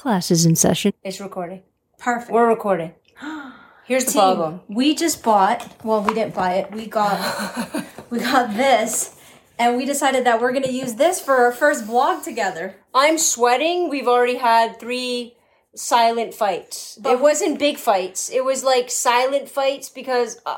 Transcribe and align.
Class 0.00 0.30
is 0.30 0.46
in 0.46 0.56
session. 0.56 0.94
It's 1.04 1.20
recording. 1.20 1.60
Perfect. 1.98 2.30
We're 2.32 2.48
recording. 2.48 2.94
Here's 3.84 4.06
the 4.06 4.12
Team, 4.12 4.20
problem. 4.22 4.60
We 4.66 4.94
just 4.94 5.22
bought. 5.22 5.84
Well, 5.84 6.00
we 6.02 6.14
didn't 6.14 6.34
buy 6.34 6.54
it. 6.54 6.72
We 6.72 6.86
got. 6.86 7.84
we 8.10 8.18
got 8.18 8.56
this, 8.56 9.20
and 9.58 9.76
we 9.76 9.84
decided 9.84 10.24
that 10.24 10.40
we're 10.40 10.54
gonna 10.54 10.68
use 10.68 10.94
this 10.94 11.20
for 11.20 11.34
our 11.34 11.52
first 11.52 11.84
vlog 11.86 12.24
together. 12.24 12.76
I'm 12.94 13.18
sweating. 13.18 13.90
We've 13.90 14.08
already 14.08 14.36
had 14.36 14.80
three 14.80 15.36
silent 15.74 16.32
fights. 16.32 16.98
it 17.04 17.20
wasn't 17.20 17.58
big 17.58 17.76
fights. 17.76 18.30
It 18.30 18.42
was 18.42 18.64
like 18.64 18.90
silent 18.90 19.50
fights 19.50 19.90
because 19.90 20.40
I, 20.46 20.56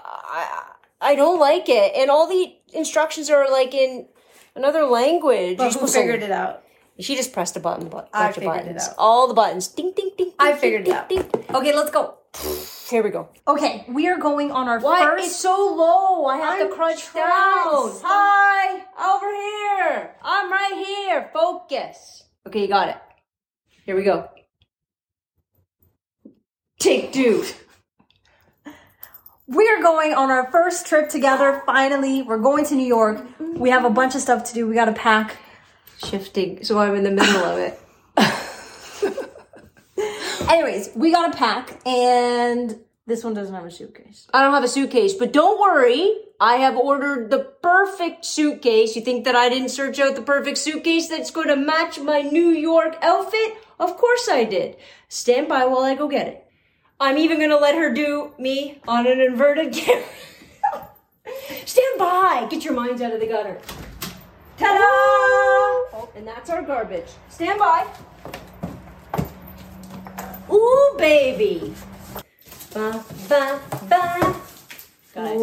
I, 1.01 1.11
I 1.11 1.15
don't 1.17 1.41
like 1.41 1.69
it. 1.69 1.97
And 1.97 2.13
all 2.13 2.29
the 2.29 2.55
instructions 2.73 3.29
are 3.29 3.51
like 3.51 3.75
in 3.75 4.07
another 4.55 4.85
language. 4.85 5.57
But 5.57 5.65
You're 5.65 5.71
who 5.71 5.73
supposed 5.73 5.95
to- 5.95 5.99
figured 5.99 6.23
it 6.23 6.31
out? 6.31 6.63
She 7.03 7.17
just 7.17 7.33
pressed 7.33 7.57
a 7.57 7.61
button. 7.61 7.89
But 7.89 8.09
I 8.13 8.25
bunch 8.27 8.37
of 8.39 8.43
figured 8.43 8.57
it 8.57 8.65
buttons. 8.65 8.89
out. 8.89 8.95
All 8.99 9.29
the 9.29 9.35
buttons. 9.35 9.69
Ding, 9.69 9.93
ding, 9.97 10.11
ding. 10.17 10.33
I 10.39 10.55
figured 10.55 10.85
ding, 10.85 10.95
it 10.95 10.97
out. 10.97 11.09
ding, 11.09 11.23
ding. 11.23 11.45
Okay, 11.55 11.75
let's 11.75 11.91
go. 11.91 12.15
Here 12.89 13.03
we 13.03 13.11
go. 13.11 13.29
Okay, 13.47 13.85
we 13.89 14.09
are 14.09 14.19
going 14.19 14.51
on 14.51 14.69
our 14.69 14.81
Why? 14.81 15.01
first. 15.05 15.27
It's 15.27 15.37
so 15.37 15.51
low. 15.75 16.27
I 16.27 16.37
have 16.39 16.61
I'm 16.61 16.69
to 16.69 16.75
crunch 16.75 17.05
trying. 17.05 17.25
down. 17.27 18.01
Hi, 18.05 18.85
over 19.15 19.31
here. 19.91 20.15
I'm 20.23 20.51
right 20.51 20.85
here. 20.87 21.31
Focus. 21.33 22.23
Okay, 22.47 22.63
you 22.63 22.69
got 22.69 22.89
it. 22.89 22.97
Here 23.85 23.97
we 23.97 24.03
go. 24.03 24.29
Take 26.79 27.13
two. 27.13 27.45
We 29.47 29.69
are 29.69 29.83
going 29.83 30.15
on 30.15 30.31
our 30.31 30.51
first 30.51 30.87
trip 30.87 31.09
together. 31.11 31.63
Finally, 31.67 32.23
we're 32.23 32.39
going 32.39 32.65
to 32.67 32.75
New 32.75 32.87
York. 32.87 33.25
We 33.39 33.71
have 33.71 33.85
a 33.85 33.91
bunch 33.91 34.15
of 34.15 34.21
stuff 34.23 34.45
to 34.45 34.55
do. 34.55 34.67
We 34.67 34.75
got 34.75 34.87
to 34.87 34.93
pack. 34.93 35.37
Shifting, 36.05 36.65
so 36.65 36.79
I'm 36.79 36.95
in 36.95 37.05
the 37.05 37.11
middle 37.11 37.45
of 37.45 37.59
it. 37.59 37.79
Anyways, 40.49 40.91
we 40.95 41.13
got 41.13 41.33
to 41.33 41.39
pack, 41.39 41.81
and 41.87 42.79
this 43.07 43.25
one 43.25 43.35
doesn't 43.35 43.55
have 43.55 43.65
a 43.65 43.71
suitcase. 43.71 44.27
I 44.35 44.43
don't 44.43 44.53
have 44.53 44.65
a 44.65 44.69
suitcase, 44.69 45.15
but 45.15 45.33
don't 45.33 45.61
worry. 45.61 46.15
I 46.41 46.57
have 46.57 46.77
ordered 46.77 47.31
the 47.31 47.39
perfect 47.63 48.25
suitcase. 48.25 48.97
You 48.97 49.03
think 49.03 49.25
that 49.25 49.37
I 49.37 49.49
didn't 49.49 49.71
search 49.71 49.99
out 49.99 50.17
the 50.17 50.23
perfect 50.23 50.59
suitcase 50.59 51.09
that's 51.09 51.31
going 51.31 51.49
to 51.49 51.57
match 51.57 52.01
my 52.01 52.23
New 52.23 52.49
York 52.49 52.97
outfit? 53.01 53.57
Of 53.79 53.97
course 53.97 54.29
I 54.29 54.45
did. 54.45 54.77
Stand 55.09 55.49
by 55.49 55.67
while 55.67 55.83
I 55.83 55.95
go 55.95 56.09
get 56.09 56.29
it. 56.29 56.47
I'm 57.01 57.19
even 57.19 57.39
going 57.39 57.51
to 57.51 57.59
let 57.59 57.75
her 57.75 57.93
do 57.93 58.33
me 58.39 58.81
on 58.87 59.07
an 59.07 59.21
inverted 59.21 59.73
camera. 59.75 60.05
Stand 61.65 61.99
by. 61.99 62.47
Get 62.51 62.65
your 62.65 62.75
minds 62.75 63.03
out 63.03 63.13
of 63.13 63.21
the 63.21 63.27
gutter. 63.27 63.61
Ta-da! 64.63 65.99
Oh, 65.99 66.09
and 66.15 66.25
that's 66.27 66.49
our 66.49 66.63
garbage. 66.63 67.09
Stand 67.29 67.59
by. 67.59 67.85
Ooh, 70.53 70.95
baby. 70.99 71.75
Ba, 72.73 73.05
ba, 73.29 73.61
ba. 73.89 74.37
Guys. 75.15 75.41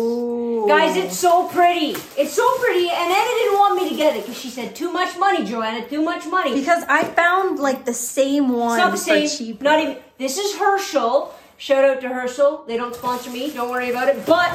Guys, 0.67 0.95
it's 0.97 1.17
so 1.17 1.47
pretty. 1.49 1.95
It's 2.17 2.33
so 2.33 2.57
pretty. 2.59 2.89
And 2.89 3.11
Ana 3.11 3.29
didn't 3.39 3.59
want 3.59 3.75
me 3.75 3.89
to 3.89 3.95
get 3.95 4.15
it 4.15 4.21
because 4.25 4.39
she 4.39 4.49
said, 4.49 4.73
too 4.75 4.91
much 4.91 5.17
money, 5.19 5.43
Joanna, 5.45 5.87
too 5.87 6.01
much 6.01 6.25
money. 6.25 6.53
Because 6.57 6.83
I 6.87 7.03
found 7.03 7.59
like 7.59 7.83
the 7.85 7.93
same 7.93 8.49
one 8.49 8.79
It's 8.79 8.85
not 8.85 8.91
the 8.91 8.97
for 8.97 9.03
same. 9.27 9.27
cheap. 9.27 9.61
Not 9.61 9.79
even. 9.81 9.97
This 10.17 10.37
is 10.37 10.55
Herschel. 10.57 11.35
Shout 11.57 11.83
out 11.83 11.99
to 12.01 12.07
Herschel. 12.09 12.63
They 12.67 12.77
don't 12.77 12.95
sponsor 12.95 13.29
me. 13.31 13.51
Don't 13.51 13.69
worry 13.69 13.89
about 13.89 14.07
it. 14.07 14.25
But 14.25 14.53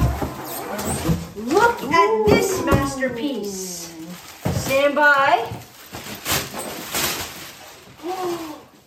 look 1.35 1.81
at 1.83 2.25
this 2.27 2.65
masterpiece. 2.65 3.84
Stand 4.65 4.95
by. 4.95 5.47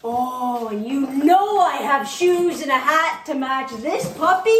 Oh, 0.05 0.69
and 0.73 0.87
you 0.87 1.07
know 1.07 1.59
I 1.61 1.77
have 1.77 2.09
shoes 2.09 2.63
and 2.63 2.71
a 2.71 2.79
hat 2.79 3.25
to 3.27 3.35
match 3.35 3.71
this 3.81 4.11
puppy. 4.15 4.59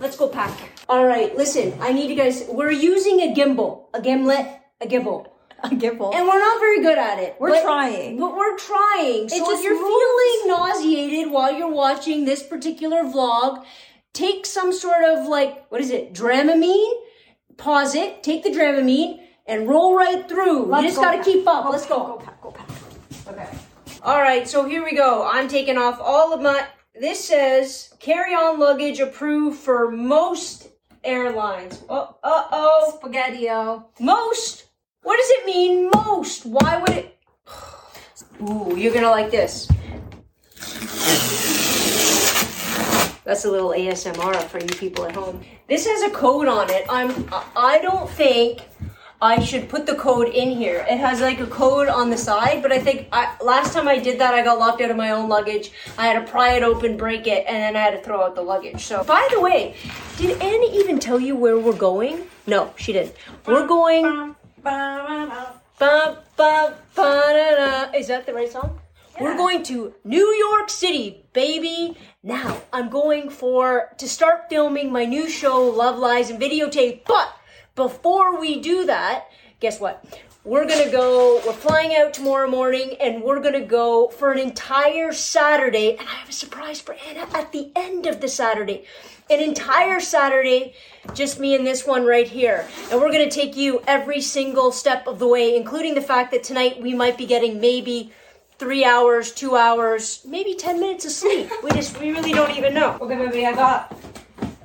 Let's 0.00 0.16
go 0.16 0.28
pack. 0.28 0.52
All 0.88 1.06
right, 1.06 1.34
listen. 1.36 1.74
I 1.80 1.92
need 1.92 2.10
you 2.10 2.16
guys. 2.16 2.44
We're 2.48 2.70
using 2.70 3.20
a 3.20 3.34
gimbal, 3.34 3.84
a 3.94 4.00
gimlet, 4.02 4.46
a 4.80 4.86
gimbal. 4.86 5.28
A 5.64 5.68
gimbal. 5.70 6.14
And 6.14 6.26
we're 6.28 6.38
not 6.38 6.60
very 6.60 6.82
good 6.82 6.98
at 6.98 7.18
it. 7.18 7.36
We're 7.40 7.50
but- 7.50 7.62
trying. 7.62 8.18
But 8.18 8.36
we're 8.36 8.56
trying. 8.58 9.28
so 9.28 9.38
just 9.38 9.50
if 9.50 9.64
you're 9.64 9.74
moves. 9.74 9.88
feeling 9.88 10.48
nauseated 10.58 11.32
while 11.32 11.52
you're 11.52 11.72
watching 11.72 12.24
this 12.26 12.42
particular 12.42 13.02
vlog, 13.02 13.64
take 14.12 14.46
some 14.46 14.72
sort 14.72 15.02
of 15.02 15.26
like, 15.26 15.66
what 15.70 15.80
is 15.80 15.90
it, 15.90 16.12
Dramamine? 16.14 16.92
Pause 17.56 17.94
it, 17.96 18.22
take 18.22 18.44
the 18.44 18.50
Dramamine, 18.50 19.18
and 19.48 19.68
roll 19.68 19.96
right 19.96 20.28
through. 20.28 20.66
Let's 20.66 20.82
you 20.82 20.88
just 20.90 20.96
go 20.96 21.02
gotta 21.02 21.16
pack. 21.18 21.26
keep 21.26 21.48
up. 21.48 21.64
Go 21.64 21.70
Let's 21.70 21.86
pack, 21.86 21.96
go. 21.96 22.06
Go 22.06 22.16
pack. 22.18 22.42
Go 22.42 22.50
pack. 22.52 22.68
Okay. 23.28 23.58
All 24.02 24.20
right, 24.20 24.46
so 24.46 24.64
here 24.64 24.84
we 24.84 24.94
go. 24.94 25.28
I'm 25.28 25.48
taking 25.48 25.76
off 25.76 25.98
all 26.00 26.32
of 26.32 26.40
my. 26.40 26.66
This 26.94 27.26
says 27.26 27.92
carry 27.98 28.34
on 28.34 28.60
luggage 28.60 29.00
approved 29.00 29.58
for 29.58 29.90
most 29.90 30.68
airlines. 31.02 31.82
Oh, 31.88 32.16
uh 32.22 32.44
oh. 32.52 32.94
Spaghetti-o. 32.98 33.88
Most? 33.98 34.66
What 35.02 35.16
does 35.16 35.30
it 35.30 35.46
mean, 35.46 35.90
most? 35.90 36.44
Why 36.44 36.76
would 36.78 36.90
it? 36.90 37.18
Ooh, 38.42 38.76
you're 38.76 38.94
gonna 38.94 39.10
like 39.10 39.30
this. 39.30 39.68
That's 43.24 43.44
a 43.44 43.50
little 43.50 43.70
ASMR 43.70 44.42
for 44.44 44.58
you 44.58 44.66
people 44.66 45.04
at 45.04 45.14
home. 45.14 45.44
This 45.68 45.86
has 45.86 46.02
a 46.02 46.14
code 46.14 46.48
on 46.48 46.70
it. 46.70 46.86
I'm. 46.88 47.28
I 47.56 47.78
don't 47.80 48.08
think 48.08 48.62
I 49.20 49.42
should 49.42 49.68
put 49.68 49.84
the 49.84 49.96
code 49.96 50.28
in 50.28 50.50
here. 50.50 50.86
It 50.88 50.98
has 50.98 51.20
like 51.20 51.40
a 51.40 51.46
code 51.46 51.88
on 51.88 52.08
the 52.08 52.16
side, 52.16 52.62
but 52.62 52.70
I 52.70 52.78
think 52.78 53.08
I, 53.10 53.34
last 53.42 53.74
time 53.74 53.88
I 53.88 53.98
did 53.98 54.20
that, 54.20 54.32
I 54.32 54.44
got 54.44 54.60
locked 54.60 54.80
out 54.80 54.92
of 54.92 54.96
my 54.96 55.10
own 55.10 55.28
luggage. 55.28 55.72
I 55.96 56.06
had 56.06 56.24
to 56.24 56.30
pry 56.30 56.52
it 56.54 56.62
open, 56.62 56.96
break 56.96 57.26
it, 57.26 57.44
and 57.48 57.56
then 57.56 57.74
I 57.74 57.80
had 57.80 57.90
to 57.90 58.00
throw 58.00 58.22
out 58.22 58.36
the 58.36 58.42
luggage. 58.42 58.84
So, 58.84 59.02
by 59.02 59.26
the 59.32 59.40
way, 59.40 59.74
did 60.18 60.40
Annie 60.40 60.78
even 60.78 61.00
tell 61.00 61.18
you 61.18 61.34
where 61.34 61.58
we're 61.58 61.72
going? 61.72 62.26
No, 62.46 62.72
she 62.76 62.92
didn't. 62.92 63.16
We're 63.44 63.66
going. 63.66 64.36
Is 67.94 68.06
that 68.06 68.24
the 68.24 68.32
right 68.34 68.50
song? 68.52 68.78
We're 69.20 69.36
going 69.36 69.64
to 69.64 69.94
New 70.04 70.32
York 70.34 70.70
City, 70.70 71.24
baby. 71.32 71.96
Now 72.22 72.62
I'm 72.72 72.88
going 72.88 73.30
for 73.30 73.92
to 73.98 74.08
start 74.08 74.48
filming 74.48 74.92
my 74.92 75.04
new 75.06 75.28
show, 75.28 75.64
Love 75.64 75.98
Lies 75.98 76.30
and 76.30 76.40
Videotape. 76.40 77.04
But 77.04 77.34
before 77.78 78.40
we 78.40 78.60
do 78.60 78.86
that, 78.86 79.28
guess 79.60 79.78
what? 79.78 80.04
We're 80.44 80.66
gonna 80.66 80.90
go. 80.90 81.40
We're 81.46 81.52
flying 81.52 81.94
out 81.94 82.12
tomorrow 82.12 82.50
morning, 82.50 82.96
and 83.00 83.22
we're 83.22 83.40
gonna 83.40 83.64
go 83.64 84.08
for 84.08 84.32
an 84.32 84.38
entire 84.38 85.12
Saturday. 85.12 85.92
And 85.96 86.00
I 86.08 86.12
have 86.12 86.28
a 86.28 86.32
surprise 86.32 86.80
for 86.80 86.96
Ana 87.08 87.28
at 87.32 87.52
the 87.52 87.70
end 87.76 88.06
of 88.06 88.20
the 88.20 88.28
Saturday. 88.28 88.84
An 89.30 89.40
entire 89.40 90.00
Saturday, 90.00 90.74
just 91.14 91.38
me 91.38 91.54
and 91.54 91.64
this 91.64 91.86
one 91.86 92.04
right 92.04 92.26
here. 92.26 92.66
And 92.90 93.00
we're 93.00 93.12
gonna 93.12 93.30
take 93.30 93.56
you 93.56 93.80
every 93.86 94.20
single 94.22 94.72
step 94.72 95.06
of 95.06 95.20
the 95.20 95.28
way, 95.28 95.54
including 95.54 95.94
the 95.94 96.02
fact 96.02 96.32
that 96.32 96.42
tonight 96.42 96.82
we 96.82 96.94
might 96.94 97.16
be 97.16 97.26
getting 97.26 97.60
maybe 97.60 98.10
three 98.58 98.84
hours, 98.84 99.30
two 99.30 99.54
hours, 99.54 100.22
maybe 100.24 100.54
ten 100.54 100.80
minutes 100.80 101.04
of 101.04 101.12
sleep. 101.12 101.48
We 101.62 101.70
just, 101.70 102.00
we 102.00 102.10
really 102.10 102.32
don't 102.32 102.56
even 102.56 102.74
know. 102.74 102.98
Okay, 103.00 103.16
baby, 103.16 103.46
I 103.46 103.52
got. 103.52 103.96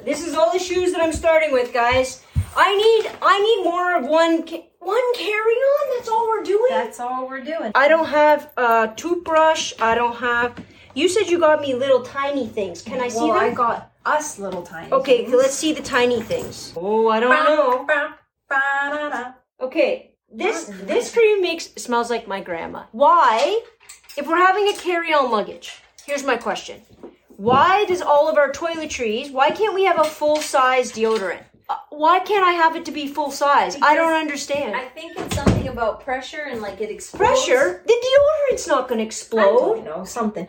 This 0.03 0.25
is 0.25 0.33
all 0.33 0.51
the 0.51 0.59
shoes 0.59 0.91
that 0.93 1.01
I'm 1.01 1.13
starting 1.13 1.51
with, 1.51 1.73
guys. 1.73 2.23
I 2.55 2.75
need, 2.75 3.11
I 3.21 3.39
need 3.39 3.63
more 3.63 3.97
of 3.97 4.05
one, 4.05 4.45
ca- 4.45 4.67
one 4.79 5.15
carry 5.15 5.53
on. 5.53 5.97
That's 5.97 6.09
all 6.09 6.27
we're 6.27 6.43
doing. 6.43 6.69
That's 6.69 6.99
all 6.99 7.27
we're 7.27 7.43
doing. 7.43 7.71
I 7.75 7.87
don't 7.87 8.07
have 8.07 8.51
a 8.57 8.93
toothbrush. 8.95 9.73
I 9.79 9.95
don't 9.95 10.15
have. 10.15 10.57
You 10.93 11.09
said 11.09 11.29
you 11.29 11.39
got 11.39 11.61
me 11.61 11.73
little 11.73 12.03
tiny 12.03 12.47
things. 12.47 12.81
Can 12.81 13.01
I 13.01 13.07
see 13.07 13.17
well, 13.17 13.33
them? 13.33 13.43
I 13.43 13.49
got 13.51 13.91
us 14.05 14.37
little 14.37 14.61
tiny. 14.61 14.91
okay, 14.91 15.25
things. 15.25 15.35
let's 15.35 15.55
see 15.55 15.73
the 15.73 15.81
tiny 15.81 16.21
things. 16.21 16.73
Oh, 16.75 17.09
I 17.09 17.19
don't 17.19 17.31
know. 17.31 17.85
Ba, 17.85 18.15
ba, 18.49 18.61
da, 18.89 19.09
da. 19.09 19.31
Okay, 19.61 20.11
this 20.31 20.65
this 20.83 21.11
cream 21.11 21.41
makes 21.41 21.73
smells 21.75 22.09
like 22.09 22.27
my 22.27 22.41
grandma. 22.41 22.83
Why? 22.91 23.61
If 24.15 24.27
we're 24.27 24.37
having 24.37 24.67
a 24.67 24.73
carry-on 24.73 25.31
luggage, 25.31 25.81
here's 26.05 26.23
my 26.23 26.37
question: 26.37 26.81
Why 27.37 27.85
does 27.85 28.01
all 28.01 28.29
of 28.29 28.37
our 28.37 28.51
toiletries? 28.51 29.31
Why 29.31 29.49
can't 29.49 29.73
we 29.73 29.85
have 29.85 29.99
a 29.99 30.03
full-size 30.03 30.91
deodorant? 30.91 31.43
Uh, 31.69 31.75
why 31.89 32.19
can't 32.19 32.45
I 32.45 32.51
have 32.51 32.75
it 32.75 32.85
to 32.85 32.91
be 32.91 33.07
full 33.07 33.31
size? 33.31 33.77
I 33.81 33.95
don't 33.95 34.13
understand. 34.13 34.75
I 34.75 34.85
think 34.85 35.17
it's 35.17 35.35
something 35.35 35.67
about 35.69 36.01
pressure 36.03 36.41
and 36.49 36.61
like 36.61 36.81
it 36.81 36.89
explodes. 36.89 37.45
Pressure? 37.45 37.83
The 37.85 37.93
deodorant's 37.93 38.67
not 38.67 38.87
gonna 38.89 39.01
I 39.01 39.05
explode. 39.05 39.57
don't 39.59 39.85
know 39.85 40.03
something. 40.03 40.47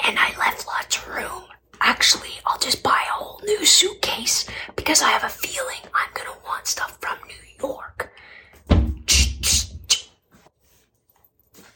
And 0.00 0.18
I 0.18 0.36
left 0.38 0.66
lots 0.66 0.96
of 0.96 1.08
room. 1.08 1.42
Actually, 1.80 2.30
I'll 2.46 2.58
just 2.58 2.82
buy 2.82 3.00
a 3.08 3.12
whole 3.12 3.40
new 3.44 3.64
suitcase 3.64 4.46
because 4.76 5.02
I 5.02 5.10
have 5.10 5.24
a 5.24 5.28
feeling 5.28 5.78
I'm 5.94 6.10
gonna 6.14 6.36
want 6.44 6.66
stuff 6.66 6.98
from 7.00 7.18
New 7.26 7.68
York. 7.68 8.12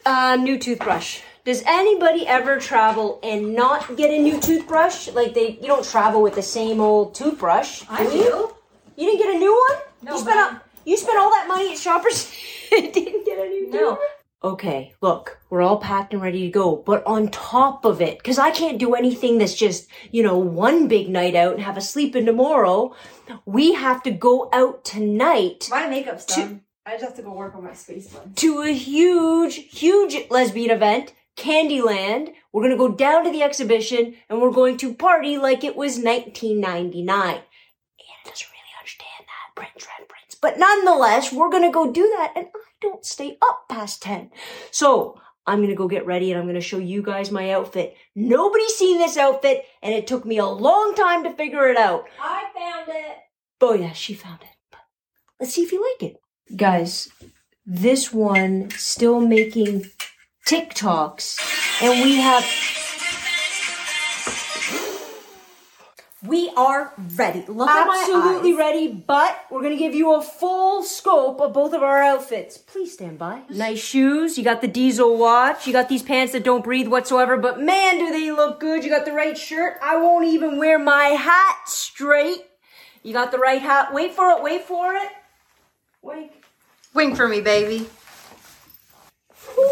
Uh, 0.06 0.37
new 0.37 0.59
toothbrush. 0.59 1.21
Does 1.44 1.62
anybody 1.67 2.26
ever 2.26 2.59
travel 2.59 3.21
and 3.23 3.55
not 3.55 3.97
get 3.97 4.11
a 4.11 4.19
new 4.19 4.41
toothbrush? 4.41 5.09
Like 5.09 5.35
they, 5.35 5.59
you 5.61 5.67
don't 5.67 5.85
travel 5.85 6.23
with 6.23 6.35
the 6.35 6.43
same 6.43 6.81
old 6.81 7.15
toothbrush. 7.15 7.85
I 7.88 8.03
you? 8.03 8.11
do. 8.11 8.17
You 8.17 8.55
didn't 8.96 9.19
get 9.19 9.35
a 9.35 9.38
new 9.38 9.52
one? 9.69 9.79
No, 10.02 10.12
you 10.14 10.19
spent 10.20 10.38
all, 10.38 10.61
you 10.85 10.96
spent 10.96 11.19
all 11.19 11.31
that 11.31 11.46
money 11.49 11.73
at 11.73 11.79
Shoppers 11.79 12.31
and 12.76 12.93
didn't 12.93 13.25
get 13.25 13.38
a 13.38 13.49
new 13.49 13.69
one? 13.70 13.76
No. 13.81 13.99
okay, 14.43 14.93
look, 15.00 15.38
we're 15.50 15.62
all 15.62 15.79
packed 15.79 16.12
and 16.12 16.23
ready 16.23 16.43
to 16.43 16.50
go. 16.50 16.76
But 16.76 17.05
on 17.06 17.29
top 17.29 17.85
of 17.85 18.00
it, 18.02 18.19
because 18.19 18.38
I 18.38 18.50
can't 18.50 18.79
do 18.79 18.94
anything 18.94 19.38
that's 19.38 19.55
just, 19.55 19.88
you 20.11 20.23
know, 20.23 20.37
one 20.38 20.87
big 20.88 21.08
night 21.08 21.35
out 21.35 21.55
and 21.55 21.62
have 21.62 21.76
a 21.76 21.81
sleep 21.81 22.14
in 22.14 22.26
tomorrow, 22.26 22.94
we 23.46 23.73
have 23.73 24.02
to 24.05 24.11
go 24.11 24.49
out 24.52 24.85
tonight 24.85 25.69
My 25.70 25.87
makeup's 25.88 26.26
done. 26.26 26.61
I 26.87 26.93
just 26.93 27.05
have 27.05 27.17
to 27.17 27.23
go 27.23 27.32
work 27.32 27.55
on 27.55 27.64
my 27.64 27.73
space 27.73 28.12
one. 28.12 28.35
to 28.35 28.61
a 28.61 28.73
huge, 28.73 29.55
huge 29.73 30.17
lesbian 30.31 30.70
event, 30.70 31.14
Candyland. 31.35 32.35
We're 32.52 32.61
going 32.62 32.73
to 32.73 32.76
go 32.76 32.93
down 32.94 33.25
to 33.25 33.31
the 33.31 33.43
exhibition 33.43 34.14
and 34.29 34.40
we're 34.43 34.50
going 34.50 34.76
to 34.79 34.93
party 34.94 35.38
like 35.38 35.64
it 35.64 35.76
was 35.76 35.99
1999. 35.99 37.40
Ana 39.56 39.67
doesn't 39.79 39.87
really 39.87 39.87
understand 39.87 39.87
that, 39.87 39.87
Prince, 39.87 39.87
Red 39.99 40.09
Prince. 40.09 40.35
But 40.41 40.59
nonetheless, 40.59 41.33
we're 41.33 41.51
going 41.51 41.62
to 41.62 41.71
go 41.71 41.93
do 41.93 42.03
that 42.17 42.33
and 42.37 42.47
I 42.55 42.59
don't 42.81 43.05
stay 43.05 43.39
up 43.43 43.69
past 43.69 44.03
10. 44.03 44.31
So 44.71 45.21
I'm 45.47 45.59
going 45.59 45.71
to 45.71 45.75
go 45.75 45.89
get 45.89 46.06
ready 46.06 46.31
and 46.31 46.39
I'm 46.39 46.47
going 46.47 46.55
to 46.55 46.61
show 46.61 46.79
you 46.79 47.03
guys 47.03 47.31
my 47.31 47.53
outfit. 47.53 47.97
Nobody's 48.15 48.75
seen 48.75 48.99
this 48.99 49.17
outfit 49.17 49.65
and 49.83 49.95
it 49.95 50.06
took 50.06 50.25
me 50.25 50.39
a 50.39 50.47
long 50.47 50.95
time 50.95 51.25
to 51.25 51.33
figure 51.33 51.69
it 51.69 51.77
out. 51.77 52.05
I 52.21 52.45
found 52.55 52.89
it. 52.89 53.17
Oh 53.61 53.75
yeah, 53.75 53.93
she 53.93 54.15
found 54.15 54.43
it. 54.43 54.49
But 54.71 54.81
let's 55.41 55.55
see 55.55 55.62
if 55.62 55.73
you 55.73 55.83
like 55.93 56.11
it. 56.11 56.21
Guys, 56.57 57.09
this 57.67 58.12
one 58.12 58.71
still 58.71 59.21
making 59.21 59.87
TikToks 60.47 61.83
and 61.83 62.05
we 62.05 62.17
have 62.17 62.45
We 66.26 66.50
are 66.56 66.93
ready. 67.17 67.44
Look 67.47 67.69
at 67.69 67.87
my 67.87 67.99
absolutely 68.00 68.55
ready, 68.55 68.88
but 68.88 69.44
we're 69.50 69.62
gonna 69.62 69.76
give 69.76 69.94
you 69.94 70.15
a 70.15 70.23
full 70.23 70.82
scope 70.82 71.41
of 71.41 71.53
both 71.53 71.75
of 71.75 71.82
our 71.82 72.03
outfits. 72.03 72.56
Please 72.56 72.94
stand 72.94 73.19
by. 73.19 73.43
Nice 73.50 73.81
shoes, 73.81 74.38
you 74.38 74.44
got 74.44 74.62
the 74.62 74.69
diesel 74.69 75.19
watch, 75.19 75.67
you 75.67 75.73
got 75.73 75.88
these 75.88 76.03
pants 76.03 76.32
that 76.32 76.43
don't 76.43 76.65
breathe 76.65 76.88
whatsoever, 76.88 77.37
but 77.37 77.61
man, 77.61 77.99
do 77.99 78.11
they 78.11 78.31
look 78.31 78.59
good. 78.59 78.85
You 78.85 78.91
got 78.91 79.05
the 79.05 79.12
right 79.12 79.37
shirt. 79.37 79.75
I 79.82 79.97
won't 79.97 80.26
even 80.26 80.59
wear 80.59 80.79
my 80.79 81.09
hat 81.09 81.69
straight. 81.69 82.44
You 83.03 83.12
got 83.12 83.31
the 83.31 83.38
right 83.38 83.61
hat. 83.61 83.93
Wait 83.93 84.15
for 84.15 84.31
it, 84.31 84.43
wait 84.43 84.65
for 84.65 84.94
it. 84.94 85.09
Wait. 86.00 86.32
Wink 86.94 87.17
for 87.17 87.29
me, 87.29 87.43
baby. 87.43 87.87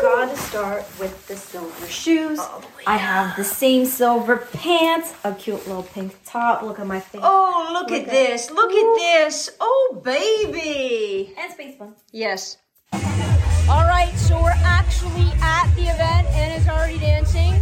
Gotta 0.01 0.37
start 0.37 0.85
with 0.99 1.27
the 1.29 1.37
silver 1.37 1.87
shoes. 1.87 2.39
Oh, 2.41 2.63
I 2.87 2.97
have 2.97 3.37
the 3.37 3.45
same 3.45 3.85
silver 3.87 4.37
pants, 4.53 5.13
a 5.25 5.33
cute 5.35 5.65
little 5.67 5.83
pink 5.85 6.17
top. 6.25 6.63
Look 6.63 6.81
at 6.81 6.87
my 6.87 6.99
face. 7.01 7.21
Oh, 7.25 7.71
look, 7.73 7.91
Look 7.91 8.01
at 8.01 8.09
at- 8.09 8.11
this. 8.11 8.51
Look 8.51 8.73
at 8.73 8.95
this. 8.99 9.51
Oh, 9.61 10.01
baby. 10.05 11.35
and 11.39 11.53
space 11.53 11.79
one. 11.79 11.95
Yes. 12.11 12.57
All 12.93 13.85
right, 13.87 14.13
so 14.17 14.43
we're 14.43 14.51
actually 14.65 15.31
at 15.41 15.73
the 15.77 15.83
event. 15.83 16.27
Ana's 16.29 16.67
already 16.69 16.99
dancing. 16.99 17.55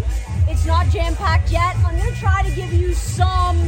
It's 0.48 0.64
not 0.66 0.88
jam 0.88 1.14
packed 1.16 1.50
yet. 1.52 1.76
I'm 1.86 1.96
gonna 1.98 2.10
try 2.16 2.42
to 2.42 2.50
give 2.54 2.72
you 2.72 2.94
some 2.94 3.58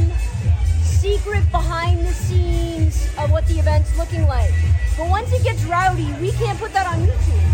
secret 0.83 1.49
behind 1.51 2.05
the 2.05 2.13
scenes 2.13 3.07
of 3.19 3.31
what 3.31 3.45
the 3.47 3.59
event's 3.59 3.95
looking 3.97 4.25
like. 4.27 4.51
But 4.97 5.09
once 5.09 5.31
it 5.31 5.43
gets 5.43 5.63
rowdy, 5.65 6.11
we 6.21 6.31
can't 6.33 6.57
put 6.59 6.73
that 6.73 6.87
on 6.87 7.05
YouTube. 7.05 7.49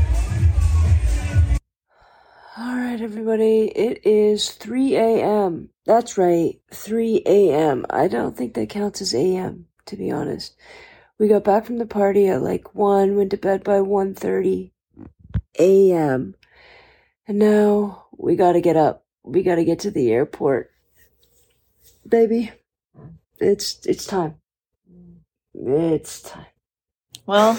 All 2.60 2.76
right, 2.76 3.00
everybody. 3.00 3.72
It 3.74 4.06
is 4.06 4.50
3 4.50 4.98
a.m. 4.98 5.70
That's 5.86 6.18
right, 6.18 6.60
3 6.74 7.24
a.m. 7.26 7.86
I 7.90 8.10
don't 8.10 8.36
think 8.36 8.54
that 8.56 8.68
counts 8.68 9.02
as 9.02 9.16
a.m. 9.16 9.68
To 9.86 9.96
be 9.96 10.12
honest, 10.12 10.58
we 11.18 11.30
got 11.30 11.46
back 11.46 11.66
from 11.66 11.78
the 11.78 11.86
party 11.86 12.28
at 12.28 12.42
like 12.42 12.76
one, 12.76 13.16
went 13.16 13.32
to 13.32 13.38
bed 13.38 13.64
by 13.64 13.78
1:30 13.80 14.72
a.m. 15.58 16.36
And 17.30 17.40
now 17.40 18.08
we 18.18 18.36
gotta 18.36 18.60
get 18.60 18.76
up. 18.76 19.06
We 19.24 19.42
gotta 19.42 19.64
get 19.64 19.80
to 19.80 19.92
the 19.92 20.12
airport, 20.12 20.70
baby. 22.06 22.52
It's 23.38 23.86
it's 23.86 24.06
time. 24.06 24.36
It's 25.54 26.24
time. 26.24 26.48
Well, 27.26 27.54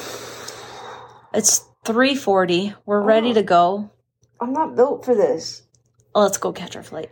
it's 1.32 1.64
3:40. 1.87 2.75
We're 2.85 3.00
ready 3.00 3.32
to 3.32 3.43
go. 3.43 3.93
I'm 4.41 4.53
not 4.53 4.75
built 4.77 5.05
for 5.05 5.15
this. 5.15 5.63
Let's 6.15 6.39
go 6.39 6.53
catch 6.53 6.77
our 6.77 6.83
flight. 6.83 7.11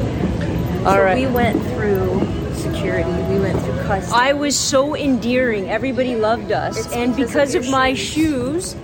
All 0.00 0.94
so 0.94 1.02
right. 1.04 1.26
we 1.28 1.32
went 1.32 1.62
through 1.68 2.20
security. 2.54 3.10
We 3.32 3.38
went 3.38 3.60
through 3.60 3.76
customs. 3.82 4.12
I 4.14 4.32
was 4.32 4.56
so 4.58 4.96
endearing. 4.96 5.68
Everybody 5.68 6.16
loved 6.16 6.52
us. 6.52 6.78
It's 6.78 6.94
and 6.94 7.14
because 7.14 7.28
because 7.32 7.54
of 7.54 7.64
of, 7.64 7.70
my 7.70 7.94
shoes. 7.94 8.72
shoes 8.72 8.76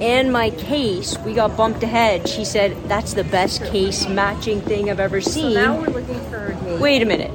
and 0.00 0.32
my 0.32 0.50
case, 0.50 1.18
we 1.18 1.34
got 1.34 1.56
bumped 1.56 1.82
ahead. 1.82 2.28
She 2.28 2.44
said, 2.44 2.76
That's 2.88 3.14
the 3.14 3.24
best 3.24 3.64
case 3.64 4.06
matching 4.08 4.60
thing 4.62 4.88
I've 4.90 5.00
ever 5.00 5.20
seen. 5.20 5.32
so 5.32 5.40
seen. 5.42 5.54
now 5.54 5.80
we're 5.80 5.88
looking 5.88 6.20
for 6.30 6.46
a 6.52 6.54
gate. 6.54 6.80
Wait 6.80 7.02
a 7.02 7.04
minute. 7.04 7.32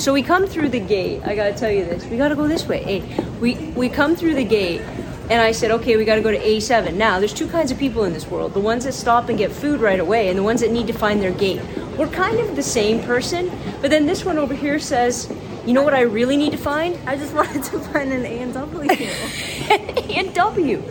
So 0.00 0.12
we 0.14 0.22
come 0.22 0.46
through 0.46 0.70
the 0.70 0.80
gate. 0.80 1.22
I 1.26 1.34
gotta 1.36 1.54
tell 1.54 1.70
you 1.70 1.84
this. 1.84 2.06
We 2.06 2.16
gotta 2.16 2.36
go 2.36 2.48
this 2.48 2.66
way. 2.66 2.82
Hey, 2.82 3.00
we 3.40 3.54
we 3.76 3.88
come 3.88 4.16
through 4.16 4.34
the 4.34 4.44
gate, 4.44 4.80
and 5.30 5.42
I 5.42 5.52
said, 5.52 5.70
okay, 5.72 5.96
we 5.96 6.04
gotta 6.04 6.22
go 6.22 6.30
to 6.30 6.38
A7. 6.38 6.94
Now, 6.94 7.18
there's 7.18 7.34
two 7.34 7.48
kinds 7.48 7.70
of 7.70 7.78
people 7.78 8.04
in 8.04 8.12
this 8.12 8.26
world: 8.26 8.54
the 8.54 8.60
ones 8.60 8.84
that 8.84 8.92
stop 8.92 9.28
and 9.28 9.38
get 9.38 9.52
food 9.52 9.80
right 9.80 10.00
away, 10.00 10.28
and 10.28 10.38
the 10.38 10.42
ones 10.42 10.60
that 10.60 10.70
need 10.70 10.86
to 10.86 10.92
find 10.92 11.20
their 11.20 11.32
gate. 11.32 11.60
We're 11.98 12.08
kind 12.08 12.38
of 12.38 12.56
the 12.56 12.62
same 12.62 13.02
person, 13.02 13.50
but 13.80 13.90
then 13.90 14.06
this 14.06 14.24
one 14.24 14.38
over 14.38 14.54
here 14.54 14.78
says, 14.78 15.28
you 15.66 15.74
know 15.74 15.82
what 15.82 15.92
I 15.92 16.00
really 16.00 16.36
need 16.36 16.52
to 16.52 16.58
find? 16.58 16.98
I 17.06 17.16
just 17.16 17.34
wanted 17.34 17.62
to 17.64 17.80
find 17.80 18.12
an 18.12 18.24
A 18.24 18.38
and 18.40 18.54
W. 18.54 18.90
A&W. 20.08 20.82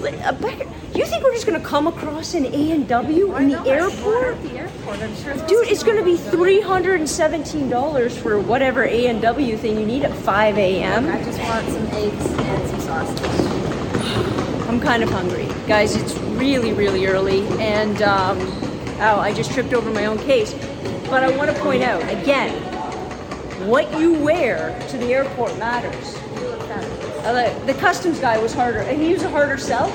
Uh, 0.00 0.32
you 0.94 1.04
think 1.06 1.24
we're 1.24 1.32
just 1.32 1.46
gonna 1.46 1.60
come 1.60 1.86
across 1.86 2.34
an 2.34 2.44
A 2.46 2.70
and 2.72 2.86
W 2.86 3.36
in 3.36 3.48
the 3.48 3.60
airport? 3.66 4.40
The 4.42 4.58
airport. 4.58 4.98
I'm 5.00 5.14
sure. 5.16 5.34
Dude, 5.46 5.68
it's 5.68 5.82
be 5.82 6.60
hundred 6.60 7.00
and 7.00 7.08
seventeen 7.08 7.68
dollars 7.68 8.16
for 8.16 8.38
whatever 8.38 8.84
A 8.84 9.06
and 9.06 9.20
W 9.22 9.56
thing 9.56 9.78
you 9.78 9.86
need 9.86 10.04
at 10.04 10.14
five 10.18 10.58
a.m. 10.58 11.08
I 11.08 11.22
just 11.24 11.38
want 11.40 11.66
some 11.68 11.86
eggs 11.86 12.26
and 12.26 12.68
some 12.68 12.80
sausage. 12.80 13.47
I'm 14.68 14.80
kind 14.80 15.02
of 15.02 15.08
hungry, 15.08 15.46
guys. 15.66 15.96
It's 15.96 16.14
really, 16.18 16.74
really 16.74 17.06
early, 17.06 17.46
and 17.58 18.02
um, 18.02 18.38
oh, 19.00 19.18
I 19.18 19.32
just 19.32 19.50
tripped 19.52 19.72
over 19.72 19.90
my 19.90 20.04
own 20.04 20.18
case. 20.18 20.52
But 21.08 21.24
I 21.24 21.34
want 21.34 21.50
to 21.50 21.62
point 21.62 21.82
out 21.82 22.02
again, 22.02 22.52
what 23.66 23.98
you 23.98 24.12
wear 24.12 24.78
to 24.90 24.98
the 24.98 25.06
airport 25.06 25.56
matters. 25.58 26.14
Uh, 27.24 27.32
the, 27.32 27.72
the 27.72 27.78
customs 27.80 28.20
guy 28.20 28.36
was 28.36 28.52
harder, 28.52 28.80
and 28.80 29.00
he 29.00 29.14
was 29.14 29.22
a 29.22 29.30
harder 29.30 29.56
sell, 29.56 29.88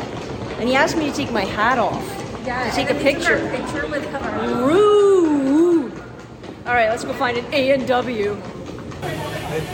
and 0.60 0.68
he 0.68 0.74
asked 0.74 0.98
me 0.98 1.06
to 1.10 1.16
take 1.16 1.32
my 1.32 1.46
hat 1.46 1.78
off. 1.78 2.04
Yeah, 2.44 2.72
Take 2.72 2.90
a 2.90 2.96
picture. 2.96 3.48
Picture 3.50 3.88
with 3.88 4.06
her. 4.10 4.20
All 6.66 6.74
right, 6.74 6.90
let's 6.90 7.04
go 7.04 7.14
find 7.14 7.38
an 7.38 7.46
A 7.54 7.74
and 7.74 7.88
W. 7.88 8.42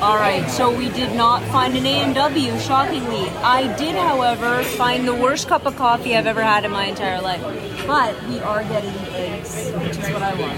All 0.02 0.18
right, 0.18 0.46
so 0.50 0.76
we 0.76 0.90
did 0.90 1.16
not 1.16 1.42
find 1.44 1.78
an 1.78 1.86
A 1.86 2.02
and 2.02 2.14
W. 2.14 2.60
Shockingly, 2.60 3.30
I 3.30 3.74
did, 3.78 3.96
however, 3.96 4.62
find 4.62 5.08
the 5.08 5.16
worst 5.16 5.48
cup 5.48 5.66
of 5.66 5.78
coffee 5.78 6.18
I've 6.18 6.28
ever 6.28 6.44
had 6.44 6.66
in 6.66 6.72
my 6.72 6.86
entire 6.86 7.22
life. 7.22 7.42
But 7.88 8.22
we 8.28 8.42
are 8.42 8.62
getting 8.64 8.94
eggs, 9.16 9.72
which 9.72 9.92
is 9.92 10.10
what 10.12 10.22
I 10.22 10.34
want. 10.36 10.52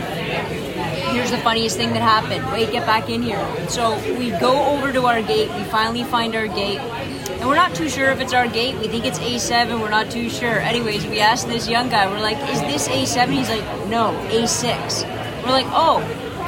Here's 1.13 1.30
the 1.30 1.38
funniest 1.38 1.78
thing 1.78 1.94
that 1.94 2.01
happened. 2.01 2.51
Wait, 2.51 2.72
get 2.72 2.88
back 2.88 3.10
in 3.10 3.22
here. 3.22 3.40
So 3.70 3.96
we 4.18 4.32
go 4.32 4.66
over 4.66 4.92
to 4.92 5.06
our 5.06 5.22
gate. 5.22 5.51
We 5.56 5.66
finally 5.66 6.04
find 6.04 6.36
our 6.36 6.48
gate. 6.48 6.80
And 6.80 7.48
we're 7.48 7.56
not 7.56 7.75
too 7.75 7.90
sure 7.90 8.10
if 8.10 8.22
it's 8.22 8.34
our 8.34 8.48
gate. 8.48 8.75
We 8.80 8.88
think 8.88 9.06
it's 9.06 9.20
A7. 9.20 9.80
We're 9.80 9.90
not 9.90 10.10
too 10.10 10.32
sure. 10.32 10.60
Anyways, 10.60 11.06
we 11.06 11.20
asked 11.20 11.48
this 11.48 11.70
young 11.70 11.90
guy, 11.90 12.08
we're 12.12 12.22
like, 12.22 12.38
is 12.50 12.62
this 12.62 12.88
A7? 12.88 13.30
He's 13.30 13.50
like, 13.50 13.63
no, 13.88 14.13
A6. 14.32 15.44
We're 15.44 15.51
like, 15.51 15.68
oh, 15.70 16.01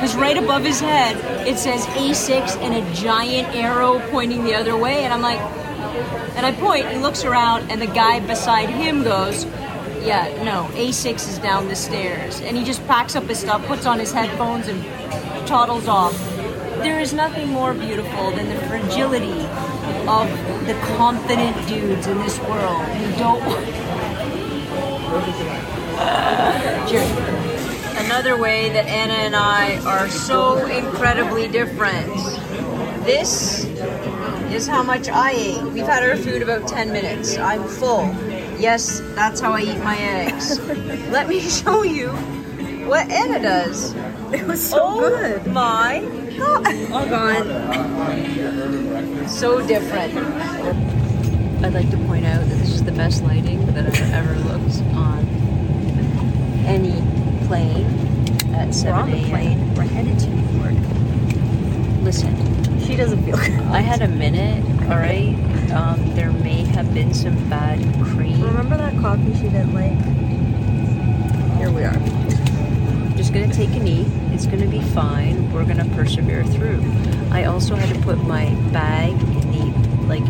because 0.04 0.18
right 0.18 0.38
above 0.38 0.66
his 0.66 0.82
head, 0.82 1.16
it 1.48 1.58
says 1.58 1.86
A6 1.86 2.58
and 2.58 2.76
a 2.76 2.94
giant 2.94 3.56
arrow 3.56 4.02
pointing 4.10 4.44
the 4.44 4.54
other 4.54 4.76
way. 4.76 5.06
And 5.06 5.14
I'm 5.14 5.22
like, 5.22 5.40
and 6.36 6.46
I 6.46 6.52
point, 6.52 6.90
he 6.90 6.98
looks 6.98 7.24
around, 7.24 7.72
and 7.72 7.82
the 7.82 7.88
guy 7.88 8.20
beside 8.20 8.68
him 8.68 9.06
goes, 9.06 9.46
Yeah, 10.02 10.44
no, 10.44 10.68
A6 10.74 11.30
is 11.30 11.40
down 11.40 11.70
the 11.70 11.76
stairs. 11.78 12.42
And 12.42 12.58
he 12.58 12.66
just 12.66 12.86
packs 12.86 13.16
up 13.16 13.24
his 13.24 13.40
stuff, 13.40 13.66
puts 13.66 13.86
on 13.86 13.98
his 13.98 14.12
headphones, 14.12 14.68
and 14.68 14.84
toddles 15.48 15.88
off. 15.88 16.14
There 16.84 17.00
is 17.00 17.14
nothing 17.14 17.48
more 17.48 17.74
beautiful 17.74 18.32
than 18.32 18.50
the 18.50 18.60
fragility 18.68 19.46
of 20.06 20.28
the 20.68 20.78
confident 20.98 21.56
dudes 21.66 22.08
in 22.08 22.18
this 22.18 22.38
world 22.40 22.82
who 22.82 23.20
don't. 23.20 23.42
Cheers. 26.90 27.43
Another 28.14 28.38
way 28.38 28.70
that 28.70 28.86
Ana 28.86 29.14
and 29.14 29.36
I 29.36 29.84
are 29.88 30.08
so 30.08 30.68
incredibly 30.68 31.48
different. 31.48 32.14
This 33.08 33.66
is 34.54 34.68
how 34.68 34.84
much 34.84 35.10
I 35.10 35.32
ate. 35.32 35.64
We've 35.64 35.88
had 35.88 36.08
our 36.08 36.16
food 36.16 36.44
about 36.44 36.68
10 36.68 36.94
minutes. 36.94 37.40
I'm 37.40 37.68
full. 37.68 38.06
Yes, 38.60 39.02
that's 39.16 39.40
how 39.40 39.54
I 39.54 39.62
eat 39.62 39.80
my 39.80 39.98
eggs. 39.98 40.60
Let 41.10 41.28
me 41.28 41.40
show 41.40 41.82
you 41.82 42.10
what 42.86 43.10
Ana 43.10 43.42
does. 43.42 43.96
It 44.32 44.46
was 44.46 44.64
so 44.64 44.78
oh 44.80 45.00
good. 45.10 45.48
my 45.48 46.02
god. 46.38 46.68
Oh 46.68 47.10
god. 47.10 47.48
So 49.28 49.66
different. 49.66 50.16
I'd 51.66 51.74
like 51.74 51.90
to 51.90 51.98
point 52.06 52.28
out 52.28 52.42
that 52.42 52.60
this 52.60 52.74
is 52.74 52.84
the 52.84 52.92
best 52.92 53.24
lighting 53.24 53.66
that 53.74 53.88
I've 53.88 54.14
ever 54.14 54.36
looked 54.36 54.84
on 54.94 55.14
plane 57.54 57.86
at 58.56 58.74
We're 58.84 58.92
on 58.94 59.12
the 59.12 59.30
plane. 59.30 59.76
We're 59.76 59.84
headed 59.84 60.18
to 60.18 60.28
New 60.28 60.60
York. 60.60 62.02
Listen, 62.02 62.34
She 62.80 62.96
doesn't 62.96 63.24
feel 63.24 63.38
good. 63.38 63.52
I 63.70 63.82
had 63.82 64.02
a 64.02 64.08
minute, 64.08 64.64
all 64.90 64.98
right? 64.98 65.36
Um, 65.72 66.16
there 66.16 66.32
may 66.32 66.64
have 66.64 66.92
been 66.96 67.14
some 67.14 67.36
bad 67.52 67.80
cream. 68.06 68.42
Remember 68.42 68.76
that 68.78 68.98
coffee 69.00 69.36
she 69.36 69.50
didn't 69.50 69.76
like? 69.76 70.00
Here 71.60 71.70
we 71.70 71.84
are. 71.84 73.16
Just 73.16 73.34
gonna 73.34 73.54
take 73.54 73.70
a 73.70 73.80
knee. 73.80 74.08
It's 74.34 74.48
gonna 74.48 74.68
be 74.68 74.82
fine. 74.82 75.54
We're 75.54 75.66
gonna 75.66 75.86
persevere 75.96 76.44
through. 76.46 76.82
I 77.30 77.44
also 77.46 77.76
had 77.76 77.94
to 77.94 78.02
put 78.02 78.18
my 78.24 78.46
bag 78.72 79.12
in 79.12 79.52
the 79.52 80.08
like 80.08 80.26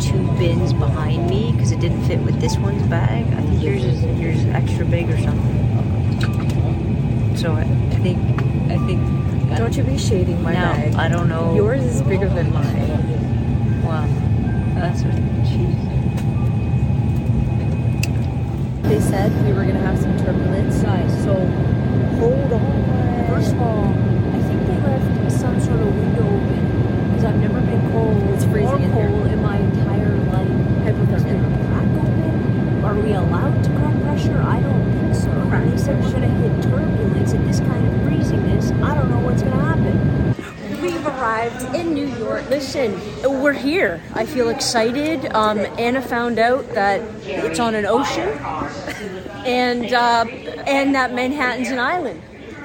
two 0.00 0.24
bins 0.38 0.72
behind 0.72 1.28
me 1.28 1.50
because 1.50 1.72
it 1.72 1.80
didn't 1.80 2.04
fit 2.04 2.20
with 2.20 2.40
this 2.40 2.56
one's 2.58 2.86
bag. 2.86 3.26
I 3.26 3.42
think 3.42 3.60
yours 3.60 3.82
is 3.82 4.04
yours 4.20 4.36
is 4.36 4.46
extra 4.54 4.86
big 4.86 5.10
or 5.10 5.18
something. 5.18 5.79
So 7.40 7.52
I, 7.52 7.62
I 7.62 7.98
think 8.04 8.18
I 8.70 8.76
think 8.84 9.00
Don't 9.56 9.74
you 9.74 9.82
be 9.82 9.96
shading 9.96 10.42
my 10.42 10.52
now 10.52 10.74
bag. 10.74 10.94
I 10.96 11.08
don't 11.08 11.26
know. 11.26 11.54
Yours 11.54 11.82
is 11.82 12.02
bigger 12.02 12.28
than 12.28 12.52
mine. 12.52 13.82
Wow, 13.82 14.04
that's 14.74 15.00
what 15.02 15.14
she's. 15.48 15.74
They 18.82 19.00
said 19.00 19.32
we 19.46 19.54
were 19.54 19.64
gonna 19.64 19.80
have 19.80 19.98
some 19.98 20.18
turbulence. 20.18 20.82
Guys, 20.82 21.10
so 21.24 21.32
hold 22.20 22.52
on. 22.52 23.26
First 23.28 23.52
of 23.54 23.62
all, 23.62 23.88
I 23.88 24.40
think 24.44 24.60
they 24.66 24.78
left 24.84 25.32
some 25.32 25.58
sort 25.60 25.80
of 25.80 25.96
window 25.96 26.26
open 26.26 27.08
because 27.08 27.24
I've 27.24 27.40
never 27.40 27.60
been 27.62 27.90
cold. 27.92 28.22
It's 28.34 28.44
freezing 28.44 28.68
or 28.68 28.76
in 28.76 28.92
here. 28.92 29.08
cold 29.08 29.26
in 29.28 29.40
my 29.42 29.56
entire 29.56 30.14
life. 30.28 30.50
Is 31.16 31.24
there 31.24 31.36
a 31.36 31.48
crack 31.68 31.88
open? 32.04 32.84
Are 32.84 32.94
we 32.94 33.12
allowed 33.14 33.64
to 33.64 33.70
crack 33.70 34.02
pressure? 34.02 34.42
I 34.42 34.60
don't 34.60 34.92
think 34.92 35.14
so. 35.14 35.30
And 35.30 35.72
they 35.72 35.76
said 35.78 36.02
we're 36.04 36.12
gonna 36.12 36.28
hit 36.28 36.62
turbulence 36.62 37.34
at 37.34 37.44
this 37.46 37.60
kind 37.60 37.86
of 37.86 37.92
freezingness. 38.02 38.72
I 38.82 38.94
don't 38.94 39.10
know 39.10 39.18
what's 39.20 39.42
gonna 39.42 39.62
happen. 39.62 40.80
We've 40.80 41.06
arrived 41.06 41.74
in 41.74 41.94
New 41.94 42.06
York. 42.06 42.48
Listen, 42.72 43.42
we're 43.42 43.52
here. 43.52 44.00
I 44.14 44.24
feel 44.24 44.48
excited. 44.48 45.26
Um, 45.34 45.58
Ana 45.76 46.00
found 46.00 46.38
out 46.38 46.68
that 46.74 47.00
it's 47.24 47.58
on 47.58 47.74
an 47.74 47.84
ocean, 47.84 48.28
and 49.44 49.92
uh, 49.92 50.24
and 50.68 50.94
that 50.94 51.12
Manhattan's 51.12 51.70
an 51.70 51.80
island. 51.80 52.22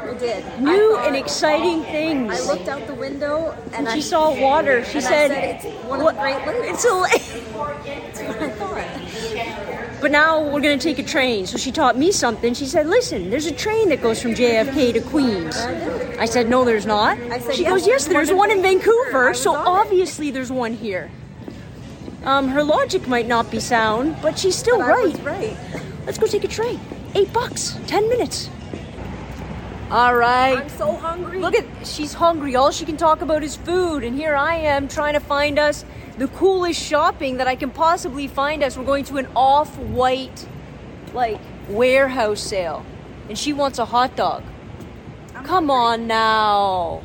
We 0.07 0.15
did. 0.19 0.62
New 0.62 0.95
and 0.97 1.15
exciting 1.15 1.81
things. 1.85 2.39
I 2.39 2.53
looked 2.53 2.67
out 2.67 2.85
the 2.85 2.93
window 2.93 3.57
and 3.74 3.89
I 3.89 3.95
she 3.95 4.01
saw 4.03 4.39
water. 4.39 4.85
She 4.85 5.00
and 5.00 5.07
I 5.07 5.09
said, 5.09 5.31
said, 5.31 5.65
"It's 5.65 5.85
one 5.85 5.97
of 5.97 6.05
"What- 6.05 6.15
the 6.17 6.21
Great 6.21 6.45
Lakes." 6.45 6.67
It's 6.67 6.85
a 6.85 6.93
lake. 6.93 7.43
That's 8.13 8.19
what 8.21 8.43
I 8.43 8.50
thought. 8.51 9.85
But 10.02 10.12
now 10.12 10.40
we're 10.42 10.62
gonna 10.62 10.78
take 10.78 11.00
a 11.00 11.04
train. 11.04 11.48
So 11.48 11.58
she 11.58 11.72
taught 11.72 11.98
me 11.98 12.12
something. 12.12 12.54
She 12.54 12.66
said, 12.66 12.88
"Listen, 12.88 13.30
there's 13.30 13.46
a 13.48 13.52
train 13.52 13.90
that 13.90 14.02
goes 14.02 14.22
from 14.22 14.36
JFK 14.36 14.92
to 14.94 15.00
Queens." 15.02 15.56
I 16.20 16.25
said, 16.25 16.50
"No, 16.50 16.64
there's 16.66 16.86
not." 16.86 17.18
Said, 17.18 17.56
she 17.56 17.64
"Yes, 17.64 17.72
goes, 17.72 17.88
"Yes, 17.88 18.06
there's 18.06 18.32
one 18.32 18.52
in 18.52 18.62
Vancouver. 18.62 18.92
I 18.92 19.04
Vancouver. 19.06 19.30
was 19.30 19.42
So 19.42 19.56
obviously 19.56 20.32
there's 20.32 20.52
one 20.52 20.74
here." 20.74 21.10
Um, 22.25 22.50
her 22.50 22.64
logic 22.64 23.08
might 23.08 23.28
not 23.28 23.52
be 23.52 23.60
sound, 23.60 24.16
but 24.22 24.38
she's 24.40 24.56
still 24.56 24.80
But 24.80 24.88
right. 24.88 25.24
right. 25.24 25.58
Let's 26.06 26.18
go 26.18 26.25
take 26.28 26.44
a 26.44 26.48
train. 26.48 26.80
Eight 27.14 27.32
bucks, 27.32 27.75
ten 27.88 28.08
minutes. 28.10 28.50
All 29.92 30.15
right. 30.15 30.58
I'm 30.58 30.70
so 30.70 30.94
hungry. 30.94 31.39
Look 31.39 31.56
at 31.56 31.65
she's 31.86 32.13
hungry. 32.13 32.56
All 32.56 32.72
she 32.72 32.86
can 32.86 32.98
talk 32.98 33.22
about 33.22 33.44
is 33.44 33.56
food, 33.56 34.04
and 34.04 34.15
here 34.15 34.36
I 34.36 34.56
am 34.56 34.88
trying 34.88 35.13
to 35.13 35.20
find 35.20 35.60
us 35.60 35.86
the 36.18 36.27
coolest 36.30 36.82
shopping 36.82 37.38
that 37.38 37.48
I 37.48 37.56
can 37.56 37.70
possibly 37.70 38.27
find 38.27 38.63
us. 38.63 38.77
We're 38.77 38.84
going 38.86 39.06
to 39.06 39.18
an 39.18 39.27
off-white 39.36 40.48
like 41.13 41.39
warehouse 41.70 42.42
sale, 42.42 42.84
and 43.30 43.38
she 43.38 43.54
wants 43.54 43.77
a 43.77 43.86
hot 43.86 44.15
dog. 44.15 44.44
Come 45.44 45.70
on 45.70 46.08
now. 46.08 47.04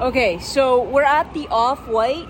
Okay, 0.00 0.38
so 0.38 0.82
we're 0.82 1.02
at 1.02 1.32
the 1.34 1.46
off-white 1.48 2.28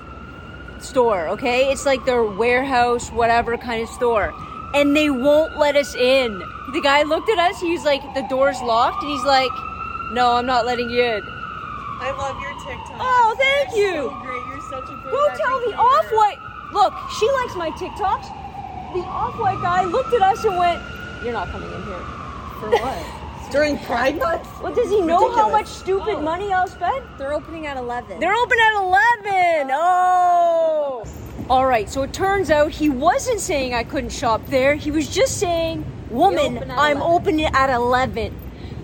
store, 0.80 1.28
okay? 1.28 1.70
It's 1.70 1.86
like 1.86 2.04
their 2.04 2.24
warehouse, 2.24 3.10
whatever 3.10 3.56
kind 3.56 3.82
of 3.82 3.88
store. 3.88 4.34
And 4.74 4.96
they 4.96 5.10
won't 5.10 5.56
let 5.56 5.76
us 5.76 5.94
in. 5.94 6.42
The 6.72 6.80
guy 6.80 7.02
looked 7.02 7.28
at 7.30 7.38
us, 7.38 7.60
he's 7.60 7.84
like, 7.84 8.02
the 8.14 8.26
door's 8.28 8.60
locked, 8.62 9.02
and 9.02 9.10
he's 9.10 9.24
like, 9.24 9.50
no, 10.12 10.32
I'm 10.32 10.46
not 10.46 10.66
letting 10.66 10.90
you 10.90 11.02
in. 11.02 11.22
I 11.98 12.10
love 12.12 12.40
your 12.40 12.52
TikTok. 12.52 12.98
Oh, 13.00 13.34
thank 13.38 13.76
You're 13.76 13.86
you. 13.86 14.02
So 14.10 14.20
great. 14.20 14.46
You're 14.46 14.60
such 14.60 14.84
a 14.84 14.94
good 15.02 15.10
Go 15.10 15.28
tell 15.36 15.60
the 15.60 15.76
off 15.76 16.06
white. 16.12 16.38
Look, 16.72 16.94
she 17.18 17.30
likes 17.30 17.56
my 17.56 17.70
TikToks. 17.70 18.92
The 18.94 19.00
off 19.08 19.38
white 19.38 19.60
guy 19.62 19.84
looked 19.84 20.12
at 20.14 20.22
us 20.22 20.44
and 20.44 20.56
went, 20.56 20.82
You're 21.22 21.32
not 21.32 21.48
coming 21.48 21.72
in 21.72 21.82
here. 21.82 21.98
For 22.60 22.70
what? 22.70 23.22
During 23.52 23.78
Pride 23.78 24.18
Month? 24.18 24.46
What 24.60 24.74
does 24.74 24.90
he 24.90 25.00
know 25.00 25.34
how 25.34 25.48
much 25.48 25.66
stupid 25.66 26.16
oh. 26.16 26.20
money 26.20 26.52
I'll 26.52 26.66
spend? 26.66 27.04
They're 27.16 27.32
opening 27.32 27.66
at 27.66 27.76
11. 27.76 28.18
They're 28.18 28.34
open 28.34 28.58
at 28.58 28.82
11. 28.82 29.70
Oh. 29.72 31.04
All 31.48 31.64
right, 31.64 31.88
so 31.88 32.02
it 32.02 32.12
turns 32.12 32.50
out 32.50 32.72
he 32.72 32.90
wasn't 32.90 33.38
saying 33.38 33.72
I 33.72 33.84
couldn't 33.84 34.10
shop 34.10 34.44
there. 34.46 34.74
He 34.74 34.90
was 34.90 35.08
just 35.08 35.38
saying, 35.38 35.84
Woman, 36.10 36.56
open 36.56 36.70
I'm 36.72 36.96
11." 36.96 37.02
open 37.02 37.40
at 37.40 37.70
11. 37.70 38.36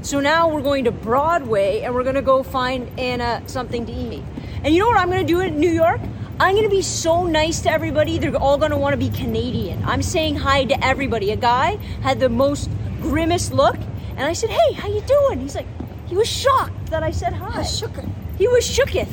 So 0.03 0.19
now 0.19 0.49
we're 0.49 0.63
going 0.63 0.85
to 0.85 0.91
Broadway 0.91 1.83
and 1.83 1.95
we're 1.95 2.03
going 2.03 2.17
to 2.17 2.23
go 2.23 2.43
find 2.43 2.91
Ana 2.99 3.41
something 3.47 3.87
to 3.87 3.93
eat. 3.93 4.25
And 4.65 4.75
you 4.75 4.81
know 4.81 4.89
what 4.89 4.99
I'm 4.99 5.09
going 5.09 5.25
to 5.25 5.33
do 5.33 5.39
in 5.39 5.61
New 5.61 5.71
York? 5.71 6.01
I'm 6.41 6.57
going 6.57 6.69
to 6.69 6.75
be 6.75 6.83
so 6.83 7.25
nice 7.25 7.61
to 7.61 7.71
everybody. 7.71 8.19
They're 8.19 8.35
all 8.35 8.59
going 8.59 8.73
to 8.73 8.77
want 8.77 8.95
to 8.95 8.97
be 8.97 9.11
Canadian. 9.17 9.85
I'm 9.85 10.03
saying 10.03 10.35
hi 10.35 10.65
to 10.65 10.85
everybody. 10.85 11.31
A 11.31 11.37
guy 11.37 11.77
had 12.03 12.19
the 12.19 12.29
most 12.29 12.69
grimmest 13.01 13.53
look, 13.53 13.77
and 14.17 14.23
I 14.23 14.33
said, 14.33 14.51
"Hey, 14.51 14.73
how 14.73 14.89
you 14.89 15.03
doing?" 15.03 15.39
He's 15.39 15.55
like, 15.55 15.67
he 16.07 16.17
was 16.17 16.29
shocked 16.29 16.87
that 16.87 17.05
I 17.05 17.13
said 17.13 17.33
hi. 17.33 17.63
He 18.39 18.49
was 18.49 18.65
shooketh. 18.65 19.09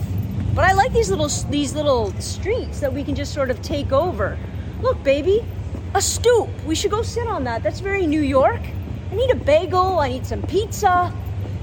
But 0.56 0.66
I 0.66 0.74
like 0.74 0.92
these 0.92 1.12
little 1.12 1.30
these 1.52 1.76
little 1.76 2.12
streets 2.20 2.80
that 2.80 2.92
we 2.92 3.04
can 3.04 3.14
just 3.14 3.32
sort 3.32 3.52
of 3.52 3.62
take 3.62 3.92
over. 3.92 4.40
Look, 4.82 5.04
baby, 5.04 5.46
a 5.94 6.02
stoop. 6.02 6.50
We 6.66 6.74
should 6.74 6.92
go 6.92 7.04
sit 7.04 7.28
on 7.28 7.44
that. 7.44 7.62
That's 7.62 7.80
very 7.80 8.08
New 8.08 8.22
York. 8.22 8.62
I 9.12 9.16
need 9.16 9.32
a 9.32 9.36
bagel. 9.36 10.00
I 10.00 10.10
need 10.10 10.26
some 10.26 10.42
pizza. 10.44 11.14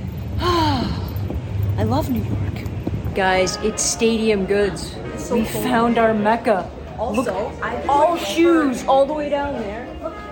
I 0.40 1.82
love 1.84 2.10
New 2.10 2.22
York. 2.22 3.14
Guys, 3.14 3.56
it's 3.56 3.82
Stadium 3.82 4.46
Goods. 4.46 4.94
we 5.30 5.44
found 5.44 5.98
our 5.98 6.12
mecca. 6.12 6.70
Also, 6.98 7.22
Look, 7.22 7.88
all 7.88 8.16
shoes 8.16 8.84
all 8.86 9.06
the 9.06 9.12
way 9.12 9.28
down 9.28 9.54
there. 9.54 9.86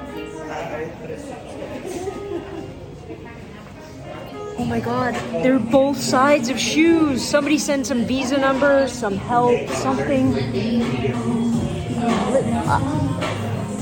Oh 4.57 4.65
my 4.65 4.79
god, 4.79 5.15
they're 5.43 5.59
both 5.59 5.99
sides 5.99 6.49
of 6.49 6.59
shoes. 6.59 7.23
Somebody 7.23 7.59
send 7.59 7.87
some 7.87 8.05
visa 8.05 8.39
numbers, 8.39 8.93
some 8.93 9.17
help, 9.17 9.69
something. 9.69 10.33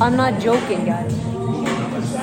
I'm 0.01 0.17
not 0.17 0.41
joking, 0.41 0.87
guys. 0.87 1.32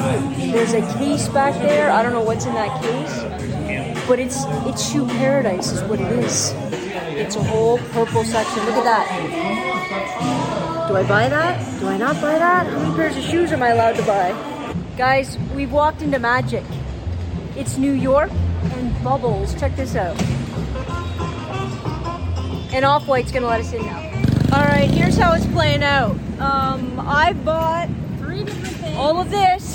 There's 0.10 0.74
a 0.74 0.82
case 0.98 1.30
back 1.30 1.54
there. 1.62 1.92
I 1.92 2.02
don't 2.02 2.14
know 2.14 2.24
what's 2.24 2.46
in 2.46 2.54
that 2.56 2.82
case, 2.82 4.08
but 4.08 4.20
it's 4.20 4.44
it's 4.66 4.92
shoe 4.92 5.06
paradise, 5.06 5.72
is 5.72 5.84
what 5.84 6.00
it 6.00 6.12
is. 6.24 6.52
It's 7.20 7.36
a 7.36 7.44
whole 7.44 7.78
purple 7.78 8.24
section. 8.24 8.66
Look 8.66 8.76
at 8.76 8.84
that. 8.86 9.08
Do 10.88 10.96
I 10.96 11.04
buy 11.04 11.30
that? 11.30 11.80
Do 11.80 11.88
I 11.88 11.98
not 11.98 12.16
buy 12.16 12.40
that? 12.40 12.66
How 12.66 12.80
many 12.80 12.96
pairs 12.96 13.18
of 13.18 13.24
shoes 13.24 13.52
am 13.52 13.62
I 13.62 13.70
allowed 13.70 13.98
to 13.98 14.04
buy? 14.04 14.34
Guys, 14.98 15.38
we've 15.54 15.72
walked 15.72 16.02
into 16.02 16.18
magic. 16.18 16.64
It's 17.56 17.78
New 17.78 17.94
York 17.94 18.32
and 18.64 19.04
bubbles. 19.04 19.54
Check 19.60 19.76
this 19.76 19.96
out. 19.96 20.20
And 22.74 22.84
Off 22.84 23.08
White's 23.08 23.32
gonna 23.32 23.46
let 23.46 23.60
us 23.60 23.74
in 23.74 23.86
now. 23.86 24.00
All 24.54 24.66
right, 24.66 24.90
here's 24.90 25.18
how 25.18 25.34
it's 25.34 25.46
playing 25.48 25.84
out. 25.84 26.18
Um, 26.40 27.00
I 27.00 27.34
bought 27.34 27.90
three 28.18 28.44
different 28.44 28.76
things 28.78 28.98
all 28.98 29.22
of 29.22 29.30
this 29.30 29.69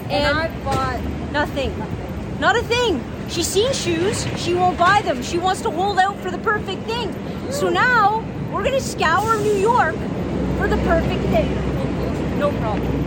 and, 0.00 0.12
And- 0.12 0.38
I 0.38 0.48
bought 0.64 1.00
Nothing. 1.32 1.76
nothing. 1.78 2.38
Not 2.40 2.56
a 2.56 2.62
thing. 2.62 3.02
She's 3.28 3.46
seen 3.46 3.72
shoes. 3.72 4.26
She 4.36 4.54
won't 4.54 4.76
buy 4.78 5.00
them. 5.02 5.22
She 5.22 5.38
wants 5.38 5.62
to 5.62 5.70
hold 5.70 5.98
out 5.98 6.16
for 6.20 6.30
the 6.30 6.38
perfect 6.38 6.82
thing. 6.84 7.14
So 7.50 7.68
now 7.68 8.24
we're 8.52 8.64
gonna 8.64 8.80
scour 8.80 9.36
New 9.38 9.54
York 9.54 9.94
for 10.58 10.68
the 10.68 10.76
perfect 10.78 11.22
thing. 11.24 11.48
No 12.38 12.50
problem. 12.52 12.98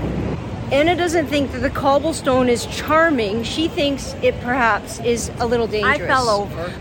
Ana 0.71 0.95
doesn't 0.95 1.27
think 1.27 1.51
that 1.51 1.59
the 1.59 1.69
cobblestone 1.69 2.49
is 2.49 2.65
charming. 2.67 3.43
She 3.43 3.67
thinks 3.67 4.15
it 4.23 4.39
perhaps 4.41 4.99
is 5.01 5.29
a 5.39 5.45
little 5.45 5.67
dangerous. 5.67 6.01
I 6.01 6.07
fell 6.07 6.27
over. 6.29 6.73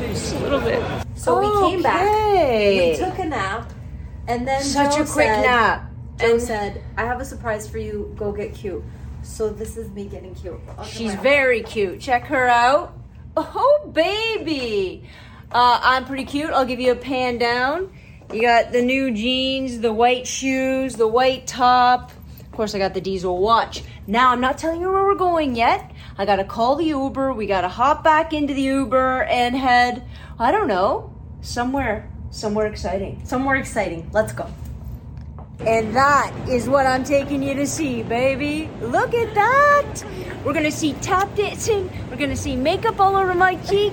Just 0.00 0.34
a 0.34 0.38
little 0.40 0.60
bit. 0.60 0.82
So 1.14 1.38
we 1.40 1.70
came 1.70 1.82
back. 1.82 2.02
We 2.04 2.96
took 2.96 3.18
a 3.20 3.24
nap, 3.24 3.72
and 4.28 4.46
then 4.46 4.62
Such 4.62 4.96
Joe 4.96 5.02
a 5.02 5.06
quick 5.06 5.26
said- 5.28 5.42
nap. 5.42 5.84
And 6.22 6.40
said, 6.40 6.82
"I 6.96 7.04
have 7.04 7.20
a 7.20 7.24
surprise 7.24 7.68
for 7.68 7.78
you. 7.78 8.14
Go 8.16 8.32
get 8.32 8.54
cute." 8.54 8.82
So 9.22 9.48
this 9.50 9.76
is 9.76 9.88
me 9.90 10.06
getting 10.06 10.34
cute. 10.34 10.60
She's 10.84 11.14
very 11.14 11.62
cute. 11.62 12.00
Check 12.00 12.24
her 12.24 12.48
out. 12.48 12.94
Oh, 13.36 13.90
baby. 13.92 15.04
Uh, 15.50 15.80
I'm 15.82 16.04
pretty 16.04 16.24
cute. 16.24 16.50
I'll 16.50 16.64
give 16.64 16.80
you 16.80 16.92
a 16.92 16.96
pan 16.96 17.38
down. 17.38 17.92
You 18.32 18.42
got 18.42 18.72
the 18.72 18.82
new 18.82 19.12
jeans, 19.12 19.80
the 19.80 19.92
white 19.92 20.26
shoes, 20.26 20.96
the 20.96 21.06
white 21.06 21.46
top, 21.46 22.10
Of 22.40 22.56
course, 22.56 22.74
I 22.74 22.78
got 22.78 22.92
the 22.92 23.00
diesel 23.00 23.38
watch. 23.38 23.82
Now, 24.06 24.30
I'm 24.30 24.40
not 24.40 24.58
telling 24.58 24.80
you 24.80 24.90
where 24.90 25.04
we're 25.04 25.14
going 25.14 25.56
yet. 25.56 25.90
I 26.18 26.26
gotta 26.26 26.44
call 26.44 26.76
the 26.76 26.84
Uber. 26.84 27.32
We 27.32 27.46
gotta 27.46 27.68
hop 27.68 28.04
back 28.04 28.34
into 28.34 28.52
the 28.52 28.60
Uber 28.60 29.22
and 29.24 29.56
head, 29.56 30.02
I 30.38 30.52
don't 30.52 30.68
know, 30.68 31.14
somewhere, 31.40 32.10
somewhere 32.30 32.66
exciting. 32.66 33.22
Somewhere 33.24 33.56
exciting. 33.56 34.10
Let's 34.12 34.32
go. 34.34 34.46
And 35.60 35.94
that 35.94 36.32
is 36.48 36.68
what 36.68 36.86
I'm 36.86 37.04
taking 37.04 37.42
you 37.42 37.54
to 37.54 37.66
see, 37.66 38.02
baby. 38.02 38.68
Look 38.80 39.14
at 39.14 39.32
that. 39.34 40.04
We're 40.44 40.54
gonna 40.54 40.72
see 40.72 40.94
tap 40.94 41.34
dancing. 41.36 41.88
We're 42.10 42.16
gonna 42.16 42.34
see 42.36 42.56
makeup 42.56 42.98
all 42.98 43.16
over 43.16 43.32
my 43.32 43.54
cheek. 43.56 43.92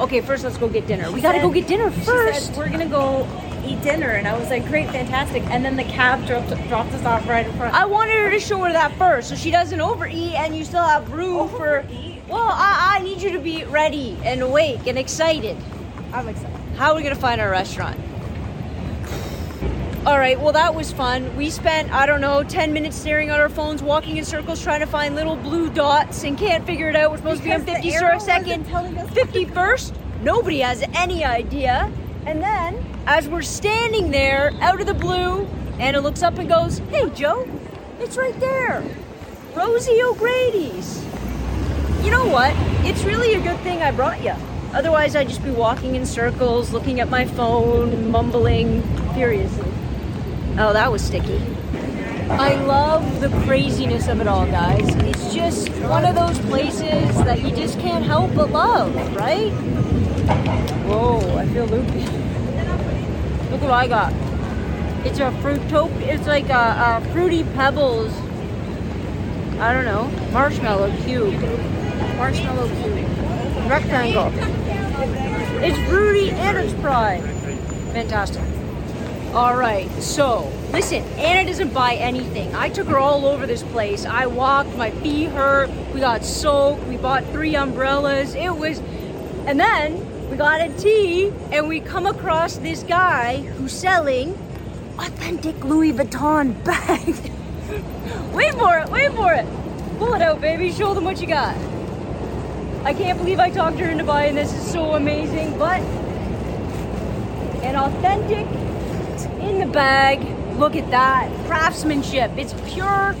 Okay, 0.00 0.20
first 0.20 0.42
let's 0.42 0.56
go 0.58 0.68
get 0.68 0.88
dinner. 0.88 1.12
We 1.12 1.20
gotta 1.20 1.38
go 1.40 1.50
get 1.50 1.68
dinner 1.68 1.92
She 1.92 2.00
first. 2.00 2.46
said, 2.46 2.56
we're 2.56 2.68
gonna 2.68 2.88
go 2.88 3.28
eat 3.64 3.80
dinner, 3.82 4.10
and 4.10 4.26
I 4.26 4.36
was 4.36 4.50
like, 4.50 4.66
great, 4.66 4.90
fantastic. 4.90 5.44
And 5.44 5.64
then 5.64 5.76
the 5.76 5.84
cab 5.84 6.26
dropped 6.26 6.48
dropped 6.68 6.92
us 6.92 7.04
off 7.04 7.28
right 7.28 7.46
in 7.46 7.52
front. 7.56 7.74
I 7.74 7.84
wanted 7.86 8.16
her 8.16 8.30
to 8.30 8.40
show 8.40 8.58
her 8.64 8.72
that 8.72 8.92
first, 8.98 9.28
so 9.28 9.36
she 9.36 9.52
doesn't 9.52 9.80
overeat, 9.80 10.34
and 10.34 10.56
you 10.56 10.64
still 10.64 10.82
have 10.82 11.12
room 11.12 11.48
for. 11.50 11.84
Well, 12.28 12.48
I, 12.50 12.96
I 12.98 13.04
need 13.04 13.22
you 13.22 13.30
to 13.32 13.38
be 13.38 13.64
ready 13.66 14.18
and 14.24 14.42
awake 14.42 14.86
and 14.88 14.98
excited. 14.98 15.56
I'm 16.12 16.26
excited. 16.26 16.50
How 16.76 16.90
are 16.90 16.96
we 16.96 17.04
gonna 17.04 17.14
find 17.14 17.40
our 17.40 17.50
restaurant? 17.50 18.00
All 20.06 20.18
right, 20.18 20.38
well, 20.38 20.52
that 20.52 20.74
was 20.74 20.92
fun. 20.92 21.34
We 21.34 21.48
spent, 21.48 21.90
I 21.90 22.04
don't 22.04 22.20
know, 22.20 22.42
10 22.42 22.74
minutes 22.74 22.94
staring 22.94 23.30
at 23.30 23.40
our 23.40 23.48
phones, 23.48 23.82
walking 23.82 24.18
in 24.18 24.24
circles, 24.26 24.62
trying 24.62 24.80
to 24.80 24.86
find 24.86 25.14
little 25.14 25.34
blue 25.34 25.70
dots 25.70 26.24
and 26.24 26.36
can't 26.36 26.66
figure 26.66 26.90
it 26.90 26.96
out. 26.96 27.10
We're 27.10 27.16
supposed 27.16 27.42
Because 27.42 27.62
to 27.62 27.66
be 27.70 27.72
on 27.72 27.82
50 27.82 27.94
arrow 27.94 28.18
second, 28.18 28.70
wasn't 28.70 28.98
us 28.98 29.08
51st. 29.12 29.94
Nobody 30.20 30.58
has 30.58 30.84
any 30.92 31.24
idea. 31.24 31.90
And 32.26 32.42
then, 32.42 32.84
as 33.06 33.30
we're 33.30 33.40
standing 33.40 34.10
there, 34.10 34.52
out 34.60 34.78
of 34.78 34.86
the 34.86 34.92
blue, 34.92 35.48
Ana 35.78 36.02
looks 36.02 36.22
up 36.22 36.36
and 36.36 36.50
goes, 36.50 36.80
Hey, 36.90 37.08
Joe, 37.08 37.48
it's 37.98 38.18
right 38.18 38.38
there. 38.40 38.84
Rosie 39.54 40.02
O'Grady's. 40.02 41.02
You 42.02 42.10
know 42.10 42.26
what? 42.26 42.52
It's 42.84 43.04
really 43.04 43.32
a 43.36 43.40
good 43.40 43.58
thing 43.60 43.80
I 43.80 43.90
brought 43.90 44.22
you. 44.22 44.34
Otherwise, 44.74 45.16
I'd 45.16 45.28
just 45.28 45.42
be 45.42 45.50
walking 45.50 45.94
in 45.94 46.04
circles, 46.04 46.74
looking 46.74 47.00
at 47.00 47.08
my 47.08 47.24
phone, 47.24 48.10
mumbling 48.10 48.82
furiously. 49.14 49.70
Oh, 50.56 50.72
that 50.72 50.92
was 50.92 51.02
sticky. 51.02 51.40
I 52.30 52.54
love 52.54 53.20
the 53.20 53.28
craziness 53.44 54.06
of 54.06 54.20
it 54.20 54.28
all, 54.28 54.46
guys. 54.46 54.86
It's 55.04 55.34
just 55.34 55.68
one 55.82 56.04
of 56.04 56.14
those 56.14 56.38
places 56.46 57.12
that 57.24 57.42
you 57.42 57.50
just 57.50 57.80
can't 57.80 58.04
help 58.04 58.32
but 58.36 58.52
love, 58.52 58.94
right? 59.16 59.50
Whoa, 60.86 61.36
I 61.36 61.46
feel 61.48 61.66
loopy. 61.66 62.04
Look 63.50 63.62
what 63.62 63.72
I 63.72 63.88
got. 63.88 64.12
It's 65.04 65.18
a 65.18 65.32
fruitop. 65.42 65.90
It's 66.02 66.28
like 66.28 66.48
a, 66.50 67.02
a 67.02 67.12
fruity 67.12 67.42
pebbles. 67.42 68.12
I 69.58 69.74
don't 69.74 69.84
know. 69.84 70.04
Marshmallow 70.30 70.96
cube. 71.02 71.34
Marshmallow 72.16 72.68
cube. 72.68 73.08
Rectangle. 73.68 74.30
It's 75.64 75.78
fruity 75.90 76.30
and 76.30 76.58
it's 76.58 76.72
fried. 76.80 77.24
Fantastic. 77.92 78.53
All 79.34 79.56
right, 79.56 79.90
so 80.00 80.48
listen, 80.70 81.02
Ana 81.18 81.44
doesn't 81.44 81.74
buy 81.74 81.94
anything. 81.96 82.54
I 82.54 82.68
took 82.68 82.86
her 82.86 82.98
all 82.98 83.26
over 83.26 83.48
this 83.48 83.64
place. 83.64 84.06
I 84.06 84.26
walked, 84.26 84.76
my 84.76 84.92
feet 84.92 85.30
hurt, 85.30 85.70
we 85.92 85.98
got 85.98 86.24
soaked, 86.24 86.84
we 86.84 86.96
bought 86.96 87.24
three 87.32 87.56
umbrellas. 87.56 88.36
It 88.36 88.56
was, 88.56 88.78
and 89.46 89.58
then 89.58 90.30
we 90.30 90.36
got 90.36 90.60
a 90.60 90.72
tea 90.78 91.32
and 91.50 91.66
we 91.66 91.80
come 91.80 92.06
across 92.06 92.58
this 92.58 92.84
guy 92.84 93.38
who's 93.40 93.72
selling 93.72 94.38
authentic 95.00 95.64
Louis 95.64 95.92
Vuitton 95.92 96.62
bags. 96.62 97.20
wait 98.32 98.54
for 98.54 98.78
it, 98.78 98.88
wait 98.88 99.12
for 99.14 99.34
it. 99.34 99.44
Pull 99.98 100.14
it 100.14 100.22
out, 100.22 100.40
baby. 100.40 100.70
Show 100.70 100.94
them 100.94 101.02
what 101.02 101.20
you 101.20 101.26
got. 101.26 101.56
I 102.84 102.94
can't 102.94 103.18
believe 103.18 103.40
I 103.40 103.50
talked 103.50 103.80
her 103.80 103.88
into 103.90 104.04
buying 104.04 104.36
this. 104.36 104.54
It's 104.54 104.70
so 104.70 104.94
amazing, 104.94 105.58
but 105.58 105.80
an 107.64 107.74
authentic 107.74 108.46
in 109.48 109.58
the 109.60 109.66
bag. 109.72 110.20
Look 110.58 110.76
at 110.76 110.90
that. 110.90 111.28
Craftsmanship. 111.46 112.30
It's 112.36 112.54
pure 112.72 113.14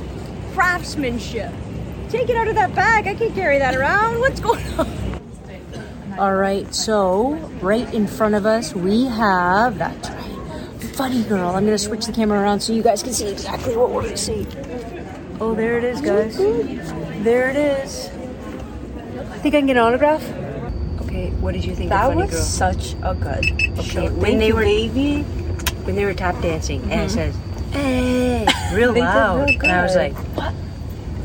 craftsmanship. 0.52 1.52
Take 2.08 2.28
it 2.28 2.36
out 2.36 2.48
of 2.48 2.54
that 2.54 2.74
bag. 2.74 3.06
I 3.06 3.14
can't 3.14 3.34
carry 3.34 3.58
that 3.58 3.74
around. 3.74 4.20
What's 4.20 4.40
going 4.40 4.64
on? 4.78 4.88
All 6.18 6.34
right, 6.36 6.72
so 6.72 7.32
right 7.60 7.92
in 7.92 8.06
front 8.06 8.36
of 8.36 8.46
us, 8.46 8.72
we 8.72 9.06
have 9.06 9.78
that's 9.78 10.08
right. 10.10 10.20
Funny 10.94 11.24
girl. 11.24 11.50
I'm 11.56 11.64
gonna 11.64 11.76
switch 11.76 12.06
the 12.06 12.12
camera 12.12 12.40
around 12.40 12.60
so 12.60 12.72
you 12.72 12.84
guys 12.84 13.02
can 13.02 13.12
see 13.12 13.26
exactly 13.28 13.76
what 13.76 13.90
we're 13.90 14.02
gonna 14.02 14.16
see. 14.16 14.46
Oh, 15.40 15.54
there 15.56 15.76
it 15.76 15.82
is, 15.82 16.00
guys. 16.00 16.36
There 16.38 17.50
it 17.50 17.56
is. 17.56 18.06
I 19.18 19.38
think 19.38 19.56
I 19.56 19.58
can 19.58 19.66
get 19.66 19.76
an 19.76 19.82
autograph? 19.82 20.22
Okay, 21.02 21.30
what 21.40 21.52
did 21.52 21.64
you 21.64 21.74
think 21.74 21.90
That 21.90 22.14
was 22.14 22.30
such 22.48 22.94
a 23.02 23.14
good 23.16 23.44
Okay, 23.78 23.82
show. 23.82 24.08
when 24.10 24.38
they 24.38 24.52
were- 24.52 24.62
baby. 24.62 25.24
When 25.84 25.96
they 25.96 26.04
were 26.04 26.14
tap 26.14 26.40
dancing 26.40 26.82
and 26.90 27.02
it 27.02 27.10
says, 27.10 27.36
hey, 27.72 28.46
real 28.74 28.94
loud. 28.94 29.48
real 29.48 29.60
And 29.62 29.72
I 29.72 29.82
was 29.82 29.96
like, 29.96 30.14
what? 30.36 30.54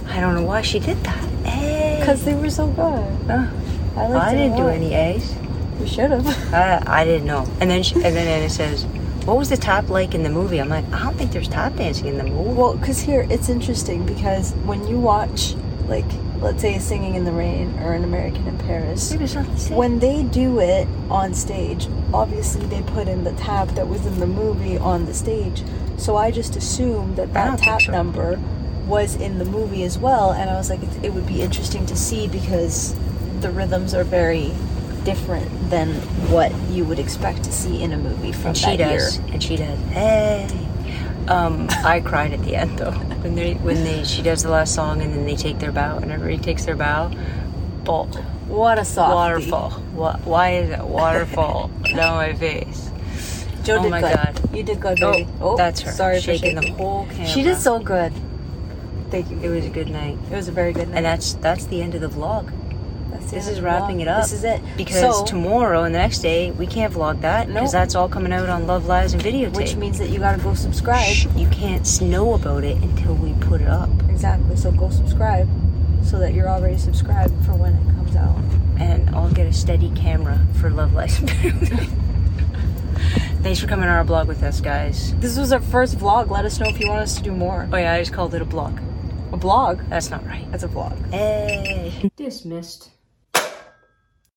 I 0.08 0.20
don't 0.20 0.36
know 0.36 0.44
why 0.44 0.62
she 0.62 0.80
did 0.80 0.98
that. 1.04 1.30
Hey. 1.46 1.98
Because 2.00 2.26
they 2.26 2.36
were 2.36 2.50
so 2.50 2.68
good. 2.68 3.30
Uh, 3.30 3.50
I, 3.96 4.32
I 4.32 4.34
didn't 4.34 4.58
do 4.58 4.68
any 4.68 4.94
A's. 4.94 5.36
You 5.80 5.88
should 5.88 6.12
have. 6.12 6.54
I, 6.54 7.02
I 7.02 7.06
didn't 7.06 7.28
know. 7.28 7.48
And 7.62 7.70
then 7.70 7.84
she, 7.84 7.96
and 7.96 8.16
then 8.16 8.28
Ana 8.28 8.50
says, 8.50 8.86
what 9.26 9.38
was 9.38 9.50
the 9.50 9.58
tap 9.58 9.90
like 9.90 10.16
in 10.16 10.24
the 10.24 10.30
movie? 10.30 10.60
I'm 10.60 10.70
like, 10.70 10.86
I 10.92 11.04
don't 11.04 11.16
think 11.16 11.32
there's 11.32 11.48
tap 11.48 11.76
dancing 11.76 12.08
in 12.08 12.18
the 12.18 12.24
movie. 12.24 12.54
Well, 12.54 12.76
because 12.76 13.00
here 13.00 13.28
it's 13.30 13.48
interesting 13.48 14.06
because 14.06 14.54
when 14.66 14.88
you 14.88 15.00
watch, 15.00 15.56
like, 15.88 16.10
let's 16.42 16.62
say 16.62 16.78
Singing 16.80 17.16
in 17.16 17.26
the 17.26 17.32
Rain 17.32 17.78
or 17.80 17.94
An 17.94 18.04
American 18.04 18.48
in 18.48 18.58
Paris, 18.60 19.12
Maybe 19.12 19.26
it's 19.26 19.36
not 19.36 19.46
the 19.46 19.58
same. 19.58 19.78
when 19.78 20.00
they 20.00 20.24
do 20.24 20.60
it 20.60 20.88
on 21.10 21.34
stage, 21.34 21.88
obviously 22.14 22.66
they 22.68 22.82
put 22.82 23.08
in 23.08 23.24
the 23.24 23.34
tap 23.34 23.70
that 23.70 23.88
was 23.88 24.06
in 24.06 24.20
the 24.20 24.28
movie 24.28 24.78
on 24.78 25.06
the 25.06 25.14
stage. 25.14 25.64
So 25.98 26.16
I 26.16 26.32
just 26.32 26.56
assumed 26.56 27.18
that 27.18 27.34
that 27.34 27.60
tap 27.60 27.82
so. 27.82 27.92
number 27.92 28.40
was 28.88 29.16
in 29.16 29.38
the 29.38 29.46
movie 29.46 29.84
as 29.84 29.98
well, 29.98 30.32
and 30.32 30.50
I 30.50 30.56
was 30.56 30.70
like, 30.70 30.82
it, 30.82 30.90
it 31.04 31.14
would 31.14 31.28
be 31.28 31.42
interesting 31.42 31.86
to 31.88 31.96
see 31.96 32.28
because 32.28 32.96
the 33.42 33.52
rhythms 33.52 33.94
are 33.94 34.04
very 34.04 34.52
different 35.04 35.70
than 35.70 35.94
what 36.32 36.52
you 36.70 36.84
would 36.86 37.00
expect 37.00 37.44
to 37.44 37.52
see 37.52 37.82
in 37.84 37.94
a 37.94 37.98
movie 37.98 38.32
from 38.32 38.48
and 38.48 38.56
that 38.56 38.72
she 38.72 38.78
does. 38.78 39.18
year. 39.18 39.26
And 39.34 39.44
she 39.44 39.56
does. 39.58 39.80
Hey. 39.90 40.69
Um, 41.30 41.68
I 41.86 42.00
cried 42.00 42.34
at 42.34 42.44
the 42.44 42.56
end 42.56 42.80
though 42.80 42.92
when 42.92 43.36
they 43.36 43.54
when 43.56 43.84
they 43.84 44.04
she 44.04 44.22
does 44.24 44.42
the 44.44 44.50
last 44.50 44.74
song 44.74 45.02
and 45.02 45.14
then 45.14 45.26
they 45.26 45.36
take 45.36 45.60
their 45.60 45.72
bow 45.72 45.98
and 45.98 46.12
everybody 46.12 46.38
takes 46.44 46.66
their 46.66 46.76
bow. 46.76 47.12
Ball. 47.84 48.08
What 48.48 48.80
a 48.80 48.86
softie. 48.86 49.14
Waterfall. 49.14 49.70
What? 49.94 50.22
Why 50.26 50.54
is 50.56 50.70
it 50.72 50.80
waterfall 50.84 51.70
down 51.96 52.16
my 52.16 52.34
face? 52.34 52.90
Joe 53.64 53.78
Oh 53.78 53.84
did 53.84 53.92
my 53.92 54.02
good. 54.02 54.16
God. 54.16 54.56
You 54.56 54.64
did 54.64 54.80
good, 54.80 54.98
Oh, 55.04 55.12
baby. 55.14 55.30
that's 55.58 55.82
her. 55.82 55.92
Sorry 55.92 56.20
Shaking 56.20 56.56
for 56.56 56.62
the 56.62 56.72
whole 56.74 57.06
camera. 57.06 57.28
She 57.28 57.44
did 57.44 57.58
so 57.58 57.78
good. 57.80 58.12
Thank 59.12 59.30
you. 59.30 59.40
It 59.42 59.50
was 59.50 59.66
a 59.66 59.70
good 59.70 59.90
night, 59.90 60.18
It 60.32 60.36
was 60.36 60.48
a 60.48 60.52
very 60.52 60.72
good 60.74 60.88
night. 60.90 60.98
and 60.98 61.06
that's 61.06 61.34
that's 61.36 61.66
the 61.66 61.82
end 61.82 61.94
of 61.96 62.02
the 62.02 62.10
vlog. 62.10 62.52
That's 63.12 63.32
This 63.32 63.48
end 63.48 63.58
is 63.58 63.62
wrapping 63.62 63.98
vlog. 63.98 64.02
it 64.02 64.08
up. 64.08 64.22
This 64.24 64.34
is 64.34 64.44
it. 64.44 64.62
Because 64.78 65.18
So- 65.20 65.26
tomorrow 65.26 65.84
and 65.84 65.94
the 65.94 66.00
next 66.00 66.20
day 66.20 66.52
we 66.52 66.66
can't 66.68 66.94
vlog 66.94 67.22
that 67.22 67.48
because 67.48 67.74
Nope. 67.74 67.82
that's 67.82 67.96
all 67.96 68.08
coming 68.10 68.32
out 68.34 68.50
on 68.50 68.68
Love 68.68 68.86
Lives 68.88 69.14
and 69.14 69.22
videotape. 69.22 69.56
which 69.56 69.76
means 69.76 69.98
that 70.00 70.10
you 70.10 70.20
gotta 70.20 70.42
go 70.42 70.54
subscribe. 70.54 71.06
Shh, 71.06 71.28
you 71.36 71.48
can't 71.48 72.02
know 72.02 72.34
about 72.34 72.64
it 72.64 72.78
until 72.78 73.14
we 73.16 73.34
put 73.42 73.62
it 73.62 73.68
up. 73.68 73.90
Exactly. 74.10 74.56
So 74.56 74.72
go 74.72 74.90
subscribe, 74.90 75.48
so 76.04 76.18
that 76.20 76.34
you're 76.34 76.50
already 76.50 76.78
subscribed 76.78 77.34
for 77.46 77.54
when 77.54 77.74
it 77.74 77.86
comes 77.96 78.16
out. 78.16 78.36
and 78.80 79.10
I'll 79.14 79.30
get 79.32 79.46
a 79.46 79.52
steady 79.52 79.92
camera 79.94 80.40
for 80.54 80.70
Love 80.70 80.94
Lives 80.94 81.20
and 81.20 81.30
Videotape. 81.30 81.90
Thanks 83.44 83.60
for 83.60 83.68
coming 83.68 83.88
on 83.90 83.96
our 83.96 84.04
blog 84.06 84.28
with 84.28 84.42
us, 84.44 84.60
guys. 84.62 85.14
This 85.20 85.38
was 85.38 85.52
our 85.52 85.60
first 85.62 85.98
vlog. 85.98 86.30
Let 86.30 86.46
us 86.46 86.60
know 86.60 86.68
if 86.68 86.80
you 86.80 86.88
want 86.90 87.02
us 87.02 87.16
to 87.18 87.24
do 87.24 87.32
more. 87.32 87.68
Oh 87.74 87.78
yeah, 87.78 87.94
I 87.94 88.00
just 88.00 88.14
called 88.14 88.34
it 88.36 88.42
a 88.42 88.46
blog. 88.46 88.80
A 89.34 89.38
blog? 89.38 89.82
That's 89.90 90.10
not 90.10 90.26
right. 90.26 90.50
That's 90.52 90.64
a 90.64 90.68
vlog. 90.68 90.96
Hey. 91.12 92.10
Dismissed. 92.16 92.90